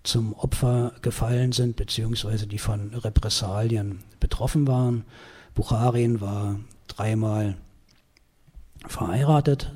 zum 0.03 0.33
Opfer 0.33 0.93
gefallen 1.01 1.51
sind, 1.51 1.75
beziehungsweise 1.75 2.47
die 2.47 2.59
von 2.59 2.93
Repressalien 2.93 3.99
betroffen 4.21 4.65
waren. 4.65 5.03
Bucharin 5.53 6.21
war 6.21 6.59
dreimal 6.87 7.57
verheiratet, 8.87 9.73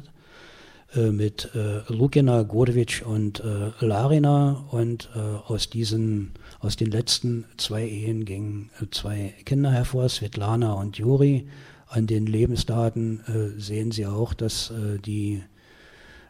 mit 0.94 1.50
Lukina, 1.88 2.44
Gordevic 2.44 3.04
und 3.06 3.42
Larina 3.80 4.66
und 4.72 5.10
aus 5.48 5.70
diesen, 5.70 6.32
aus 6.60 6.76
den 6.76 6.92
letzten 6.92 7.46
zwei 7.58 7.86
Ehen 7.88 8.24
gingen 8.24 8.70
zwei 8.92 9.34
Kinder 9.44 9.72
hervor, 9.72 10.08
Svetlana 10.08 10.74
und 10.74 10.98
Juri. 10.98 11.48
An 11.88 12.08
den 12.08 12.26
Lebensdaten 12.26 13.56
sehen 13.58 13.92
Sie 13.92 14.06
auch, 14.06 14.34
dass 14.34 14.72
die 15.06 15.44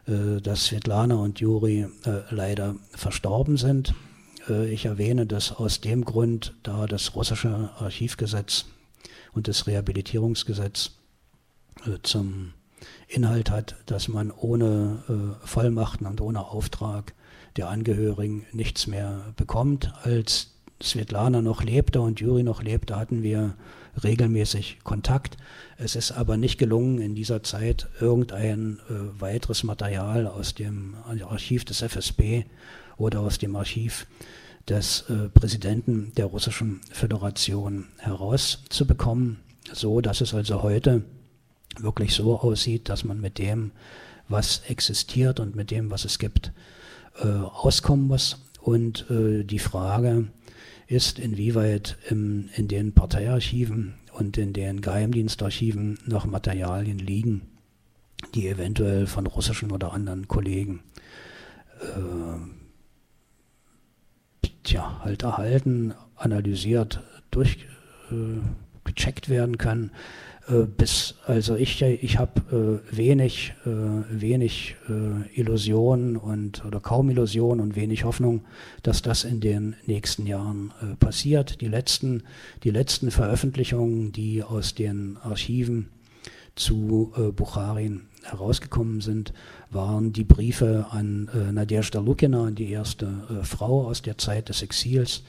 dass 0.06 0.66
Svetlana 0.66 1.14
und 1.14 1.38
Juri 1.38 1.86
leider 2.30 2.74
verstorben 2.90 3.56
sind. 3.56 3.94
ich 4.68 4.86
erwähne 4.86 5.26
das 5.26 5.52
aus 5.52 5.80
dem 5.80 6.04
Grund, 6.04 6.54
da 6.64 6.86
das 6.86 7.14
russische 7.14 7.70
Archivgesetz 7.78 8.64
und 9.32 9.46
das 9.46 9.68
Rehabilitierungsgesetz 9.68 10.90
zum 12.02 12.52
Inhalt 13.08 13.50
hat, 13.50 13.76
dass 13.86 14.08
man 14.08 14.30
ohne 14.30 15.02
äh, 15.08 15.46
Vollmachten 15.46 16.06
und 16.06 16.20
ohne 16.20 16.46
Auftrag 16.46 17.14
der 17.56 17.68
Angehörigen 17.68 18.46
nichts 18.52 18.86
mehr 18.86 19.32
bekommt. 19.36 19.92
Als 20.04 20.54
Svetlana 20.82 21.42
noch 21.42 21.62
lebte 21.62 22.00
und 22.00 22.20
Juri 22.20 22.42
noch 22.42 22.62
lebte, 22.62 22.96
hatten 22.96 23.22
wir 23.22 23.54
regelmäßig 24.02 24.78
Kontakt. 24.84 25.36
Es 25.76 25.96
ist 25.96 26.12
aber 26.12 26.36
nicht 26.36 26.58
gelungen, 26.58 26.98
in 26.98 27.14
dieser 27.14 27.42
Zeit 27.42 27.88
irgendein 28.00 28.78
äh, 28.88 29.20
weiteres 29.20 29.64
Material 29.64 30.26
aus 30.26 30.54
dem 30.54 30.96
Archiv 31.04 31.64
des 31.64 31.82
FSB 31.82 32.44
oder 32.96 33.20
aus 33.20 33.38
dem 33.38 33.56
Archiv 33.56 34.06
des 34.68 35.04
äh, 35.08 35.28
Präsidenten 35.28 36.12
der 36.16 36.26
Russischen 36.26 36.80
Föderation 36.90 37.86
herauszubekommen, 37.98 39.40
so 39.72 40.00
dass 40.00 40.20
es 40.20 40.34
also 40.34 40.62
heute 40.62 41.02
wirklich 41.78 42.14
so 42.14 42.38
aussieht, 42.38 42.88
dass 42.88 43.04
man 43.04 43.20
mit 43.20 43.38
dem, 43.38 43.72
was 44.28 44.62
existiert 44.68 45.40
und 45.40 45.56
mit 45.56 45.70
dem, 45.70 45.90
was 45.90 46.04
es 46.04 46.18
gibt, 46.18 46.52
äh, 47.22 47.26
auskommen 47.26 48.06
muss. 48.06 48.38
Und 48.60 49.10
äh, 49.10 49.42
die 49.42 49.58
Frage 49.58 50.28
ist, 50.92 51.18
inwieweit 51.18 51.96
im, 52.10 52.48
in 52.54 52.68
den 52.68 52.92
Parteiarchiven 52.92 53.94
und 54.12 54.38
in 54.38 54.52
den 54.52 54.80
Geheimdienstarchiven 54.80 55.98
noch 56.06 56.26
Materialien 56.26 56.98
liegen, 56.98 57.42
die 58.34 58.48
eventuell 58.48 59.06
von 59.06 59.26
russischen 59.26 59.72
oder 59.72 59.92
anderen 59.92 60.28
Kollegen 60.28 60.80
äh, 61.80 62.62
tja, 64.62 65.00
halt 65.02 65.22
erhalten, 65.22 65.94
analysiert, 66.16 67.02
durchgecheckt 67.30 67.70
äh, 68.12 68.71
werden 69.28 69.58
können. 69.58 69.90
Äh, 70.48 70.64
bis, 70.64 71.14
also 71.26 71.54
ich, 71.54 71.82
ich 71.82 72.18
habe 72.18 72.80
äh, 72.90 72.96
wenig, 72.96 73.54
äh, 73.64 73.70
wenig 74.10 74.76
äh, 74.88 75.40
Illusionen 75.40 76.16
und 76.16 76.64
oder 76.64 76.80
kaum 76.80 77.10
Illusionen 77.10 77.60
und 77.60 77.76
wenig 77.76 78.04
Hoffnung, 78.04 78.44
dass 78.82 79.02
das 79.02 79.24
in 79.24 79.40
den 79.40 79.76
nächsten 79.86 80.26
Jahren 80.26 80.72
äh, 80.82 80.96
passiert. 80.96 81.60
Die 81.60 81.68
letzten, 81.68 82.24
die 82.64 82.70
letzten 82.70 83.10
Veröffentlichungen, 83.10 84.12
die 84.12 84.42
aus 84.42 84.74
den 84.74 85.16
Archiven 85.18 85.90
zu 86.56 87.12
äh, 87.16 87.30
Bucharin 87.30 88.02
herausgekommen 88.24 89.00
sind, 89.00 89.32
waren 89.70 90.12
die 90.12 90.24
Briefe 90.24 90.86
an 90.90 91.30
äh, 91.34 91.52
Nadezhda 91.52 92.00
Lukina, 92.00 92.50
die 92.50 92.70
erste 92.70 93.42
Frau 93.42 93.86
aus 93.86 94.02
der 94.02 94.18
Zeit 94.18 94.48
des 94.48 94.62
Exils. 94.62 95.22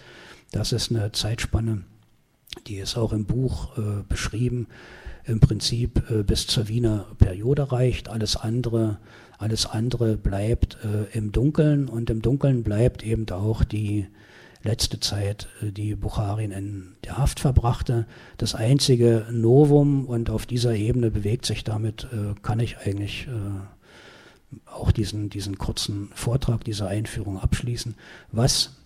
Das 0.51 0.71
ist 0.71 0.91
eine 0.91 1.11
Zeitspanne, 1.11 1.83
die 2.67 2.77
ist 2.77 2.97
auch 2.97 3.13
im 3.13 3.25
Buch 3.25 3.69
beschrieben 4.07 4.67
im 5.25 5.39
Prinzip 5.39 6.09
äh, 6.09 6.23
bis 6.23 6.47
zur 6.47 6.67
Wiener 6.67 7.05
Periode 7.17 7.71
reicht. 7.71 8.09
Alles 8.09 8.35
andere, 8.35 8.97
alles 9.37 9.65
andere 9.65 10.17
bleibt 10.17 10.77
äh, 10.83 11.17
im 11.17 11.31
Dunkeln 11.31 11.87
und 11.87 12.09
im 12.09 12.21
Dunkeln 12.21 12.63
bleibt 12.63 13.03
eben 13.03 13.29
auch 13.29 13.63
die 13.63 14.07
letzte 14.63 14.99
Zeit, 14.99 15.47
äh, 15.61 15.71
die 15.71 15.95
Bucharin 15.95 16.51
in 16.51 16.95
der 17.05 17.17
Haft 17.17 17.39
verbrachte. 17.39 18.05
Das 18.37 18.55
einzige 18.55 19.27
Novum 19.31 20.05
und 20.05 20.29
auf 20.29 20.45
dieser 20.45 20.75
Ebene 20.75 21.09
bewegt 21.09 21.45
sich 21.45 21.63
damit, 21.63 22.07
äh, 22.11 22.35
kann 22.41 22.59
ich 22.59 22.77
eigentlich 22.79 23.27
äh, 23.27 24.69
auch 24.69 24.91
diesen, 24.91 25.29
diesen 25.29 25.57
kurzen 25.57 26.09
Vortrag, 26.13 26.63
diese 26.63 26.87
Einführung 26.87 27.39
abschließen, 27.39 27.95
was, 28.31 28.65
äh, 28.65 28.82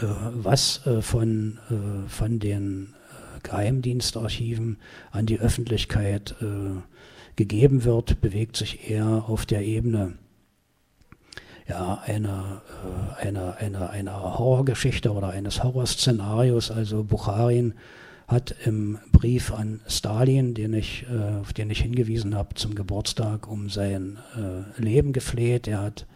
was 0.00 0.86
äh, 0.86 1.02
von, 1.02 1.58
äh, 1.70 2.08
von 2.08 2.38
den 2.38 2.94
Geheimdienstarchiven 3.42 4.78
an 5.10 5.26
die 5.26 5.38
Öffentlichkeit 5.38 6.34
gegeben 7.36 7.84
wird, 7.84 8.22
bewegt 8.22 8.56
sich 8.56 8.88
eher 8.88 9.24
auf 9.28 9.44
der 9.44 9.62
Ebene 9.62 10.14
ja, 11.68 12.02
einer, 12.04 12.62
äh, 13.20 13.26
einer, 13.26 13.56
einer, 13.56 13.90
einer 13.90 14.38
Horrorgeschichte 14.38 15.12
oder 15.12 15.30
eines 15.30 15.62
Horrorszenarios. 15.62 16.70
Also 16.70 17.04
Bucharin 17.04 17.74
hat 18.26 18.54
im 18.64 18.98
Brief 19.12 19.52
an 19.52 19.80
Stalin, 19.86 20.54
den 20.54 20.74
ich, 20.74 21.06
äh, 21.10 21.40
auf 21.40 21.52
den 21.52 21.70
ich 21.70 21.80
hingewiesen 21.80 22.34
habe, 22.34 22.54
zum 22.54 22.74
Geburtstag 22.74 23.48
um 23.48 23.70
sein 23.70 24.18
äh, 24.36 24.80
Leben 24.80 25.12
gefleht. 25.12 25.68
Er 25.68 25.82
hat 25.82 26.06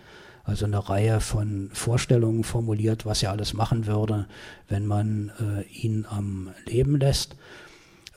also 0.49 0.65
eine 0.65 0.89
Reihe 0.89 1.21
von 1.21 1.69
Vorstellungen 1.75 2.43
formuliert, 2.43 3.05
was 3.05 3.23
er 3.23 3.33
alles 3.33 3.53
machen 3.53 3.87
würde, 3.87 4.27
wenn 4.69 4.87
man 4.87 5.31
äh, 5.39 5.63
ihn 5.71 6.07
am 6.09 6.49
Leben 6.65 6.99
lässt. 6.99 7.37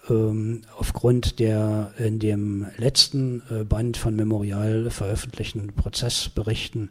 Ähm, 0.10 0.62
aufgrund 0.78 1.40
der 1.40 1.94
in 1.98 2.20
dem 2.20 2.68
letzten 2.78 3.44
äh, 3.52 3.64
Band 3.66 3.98
von 3.98 4.16
Memorial 4.16 4.90
veröffentlichten 4.90 5.74
Prozessberichten 5.74 6.90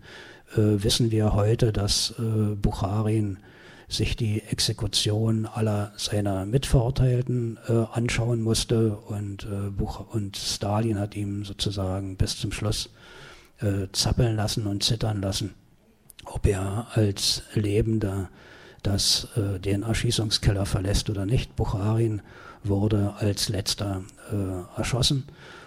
äh, 0.52 0.82
wissen 0.82 1.10
wir 1.10 1.32
heute, 1.32 1.72
dass 1.72 2.14
äh, 2.18 2.54
Bucharin 2.54 3.38
sich 3.88 4.16
die 4.16 4.42
Exekution 4.42 5.46
aller 5.46 5.92
seiner 5.96 6.44
Mitverurteilten 6.44 7.58
äh, 7.66 7.72
anschauen 7.92 8.42
musste 8.42 8.96
und, 8.96 9.44
äh, 9.44 9.70
Buch 9.70 10.14
und 10.14 10.36
Stalin 10.36 10.98
hat 10.98 11.16
ihm 11.16 11.44
sozusagen 11.44 12.16
bis 12.16 12.38
zum 12.38 12.52
Schluss 12.52 12.90
äh, 13.60 13.88
zappeln 13.92 14.36
lassen 14.36 14.66
und 14.66 14.82
zittern 14.82 15.20
lassen, 15.20 15.54
ob 16.24 16.46
er 16.46 16.86
als 16.94 17.42
Lebender 17.54 18.30
das, 18.82 19.28
äh, 19.36 19.58
den 19.58 19.82
Erschießungskeller 19.82 20.66
verlässt 20.66 21.10
oder 21.10 21.26
nicht. 21.26 21.56
Bucharin 21.56 22.22
wurde 22.62 23.14
als 23.18 23.48
letzter 23.48 24.02
äh, 24.32 24.78
erschossen 24.78 25.24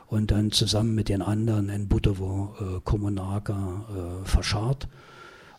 und 0.08 0.32
dann 0.32 0.52
zusammen 0.52 0.96
mit 0.96 1.10
den 1.10 1.22
anderen 1.22 1.70
in 1.70 1.88
Butovo 1.88 2.56
äh, 2.60 2.80
Kommunarka 2.84 3.86
äh, 4.24 4.28
verscharrt. 4.28 4.88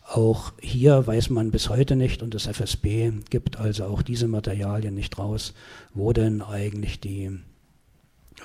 Auch 0.07 0.53
hier 0.61 1.07
weiß 1.07 1.31
man 1.31 1.51
bis 1.51 1.69
heute 1.69 1.95
nicht 1.95 2.21
und 2.21 2.33
das 2.35 2.45
FSB 2.45 3.11
gibt 3.29 3.57
also 3.57 3.85
auch 3.85 4.01
diese 4.03 4.27
Materialien 4.27 4.93
nicht 4.93 5.17
raus, 5.17 5.53
wo 5.93 6.13
denn 6.13 6.41
eigentlich 6.41 6.99
die, 6.99 7.25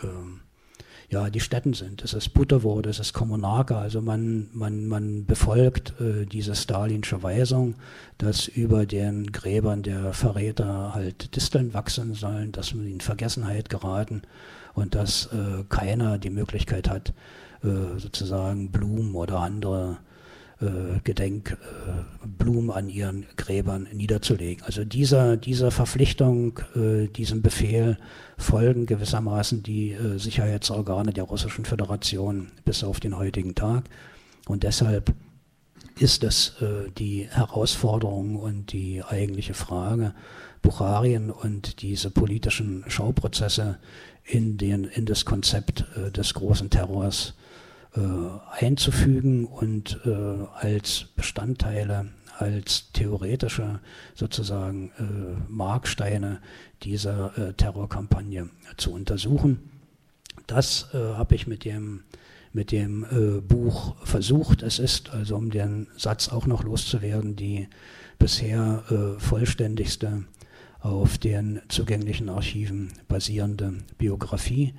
äh, 0.03 0.07
ja, 1.11 1.29
die 1.29 1.41
Städten 1.41 1.75
sind. 1.75 2.05
Es 2.05 2.15
ist 2.15 2.31
Butovo, 2.31 2.81
das 2.83 3.01
ist 3.01 3.13
Kommunarka, 3.13 3.81
also 3.81 4.01
man, 4.01 4.49
man, 4.53 4.87
man 4.87 5.27
befolgt 5.27 6.01
äh, 6.01 6.25
diese 6.25 6.55
stalinsche 6.55 7.23
Weisung, 7.25 7.75
dass 8.19 8.47
über 8.47 8.87
den 8.87 9.33
Gräbern 9.33 9.83
der 9.83 10.13
Verräter 10.13 10.95
halt 10.95 11.35
Disteln 11.35 11.75
wachsen 11.75 12.15
sollen, 12.15 12.53
dass 12.53 12.75
man 12.75 12.87
in 12.87 13.01
Vergessenheit 13.01 13.69
geraten 13.69 14.23
und 14.75 14.95
dass 14.95 15.27
äh, 15.27 15.65
keiner 15.69 16.17
die 16.19 16.31
Möglichkeit 16.31 16.89
hat, 16.89 17.13
äh, 17.65 17.99
sozusagen 17.99 18.71
Blumen 18.71 19.17
oder 19.17 19.41
andere 19.41 19.99
Gedenkblumen 21.05 22.71
äh, 22.71 22.73
an 22.73 22.89
ihren 22.91 23.27
Gräbern 23.37 23.89
niederzulegen. 23.93 24.63
Also 24.65 24.85
dieser, 24.85 25.39
dieser 25.39 25.71
Verpflichtung, 25.71 26.61
äh, 26.77 27.07
diesem 27.07 27.41
Befehl 27.41 27.97
folgen 28.37 28.85
gewissermaßen 28.85 29.63
die 29.63 29.93
äh, 29.93 30.19
Sicherheitsorgane 30.19 31.13
der 31.13 31.25
Russischen 31.25 31.65
Föderation 31.65 32.53
bis 32.65 32.85
auf 32.85 33.01
den 33.01 33.17
heutigen 33.17 33.55
Tag. 33.55 33.85
Und 34.49 34.63
deshalb 34.63 35.15
ist 35.99 36.25
es 36.25 36.61
äh, 36.61 36.91
die 36.91 37.27
Herausforderung 37.31 38.37
und 38.37 38.73
die 38.73 39.03
eigentliche 39.03 39.55
Frage, 39.55 40.15
Bucharien 40.61 41.31
und 41.31 41.81
diese 41.81 42.11
politischen 42.11 42.85
Schauprozesse 42.87 43.79
in, 44.25 44.59
den, 44.59 44.85
in 44.85 45.07
das 45.07 45.25
Konzept 45.25 45.87
äh, 45.97 46.11
des 46.11 46.35
großen 46.35 46.69
Terrors 46.69 47.31
äh, 47.31 47.50
einzufügen 48.51 49.47
und 49.47 50.01
äh, 50.05 50.11
als 50.55 51.07
Bestandteile, 51.17 52.09
als 52.39 52.93
theoretische 52.93 53.81
sozusagen 54.15 54.91
äh, 54.99 55.51
Marksteine 55.51 56.41
dieser 56.83 57.37
äh, 57.37 57.53
Terrorkampagne 57.55 58.49
zu 58.77 58.93
untersuchen. 58.93 59.71
Das 60.47 60.89
äh, 60.95 60.99
habe 60.99 61.35
ich 61.35 61.47
mit 61.47 61.65
dem 61.65 62.05
mit 62.53 62.73
dem 62.73 63.05
äh, 63.05 63.41
Buch 63.41 63.95
versucht. 64.05 64.63
Es 64.63 64.79
ist, 64.79 65.11
also 65.11 65.37
um 65.37 65.51
den 65.51 65.87
Satz 65.97 66.29
auch 66.29 66.47
noch 66.47 66.65
loszuwerden, 66.65 67.37
die 67.37 67.69
bisher 68.19 68.83
äh, 68.91 69.21
vollständigste 69.21 70.25
auf 70.81 71.19
den 71.19 71.61
zugänglichen 71.69 72.29
Archiven 72.29 72.93
basierende 73.09 73.75
Biografie. 73.99 74.75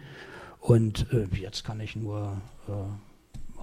Und 0.59 1.07
äh, 1.13 1.27
jetzt 1.35 1.63
kann 1.63 1.79
ich 1.79 1.95
nur 1.95 2.41
äh, 2.60 2.60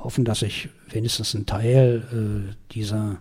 hoffen, 0.02 0.24
dass 0.24 0.42
ich 0.42 0.68
wenigstens 0.90 1.34
einen 1.34 1.46
Teil 1.46 2.02
äh, 2.12 2.54
dieser, 2.72 3.18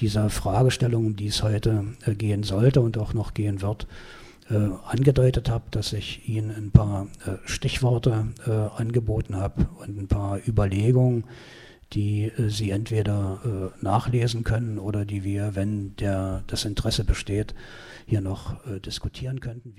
dieser 0.00 0.30
Fragestellung, 0.30 1.06
um 1.06 1.16
die 1.16 1.26
es 1.26 1.42
heute 1.42 1.84
äh, 2.06 2.14
gehen 2.14 2.42
sollte 2.42 2.80
und 2.80 2.98
auch 2.98 3.14
noch 3.14 3.34
gehen 3.34 3.62
wird, 3.62 3.86
äh, 4.48 4.68
angedeutet 4.86 5.50
habe, 5.50 5.64
dass 5.70 5.92
ich 5.92 6.28
Ihnen 6.28 6.50
ein 6.50 6.70
paar 6.70 7.08
Stichworte 7.44 8.28
angeboten 8.76 9.36
habe 9.36 9.68
und 9.78 9.98
ein 9.98 10.08
paar 10.08 10.40
Überlegungen, 10.46 11.24
die 11.92 12.30
Sie 12.48 12.70
entweder 12.70 13.72
nachlesen 13.80 14.44
können 14.44 14.78
oder 14.78 15.04
die 15.04 15.24
wir, 15.24 15.54
wenn 15.54 15.96
der, 15.96 16.44
das 16.46 16.64
Interesse 16.64 17.04
besteht, 17.04 17.54
hier 18.06 18.20
noch 18.20 18.56
diskutieren 18.80 19.40
könnten. 19.40 19.74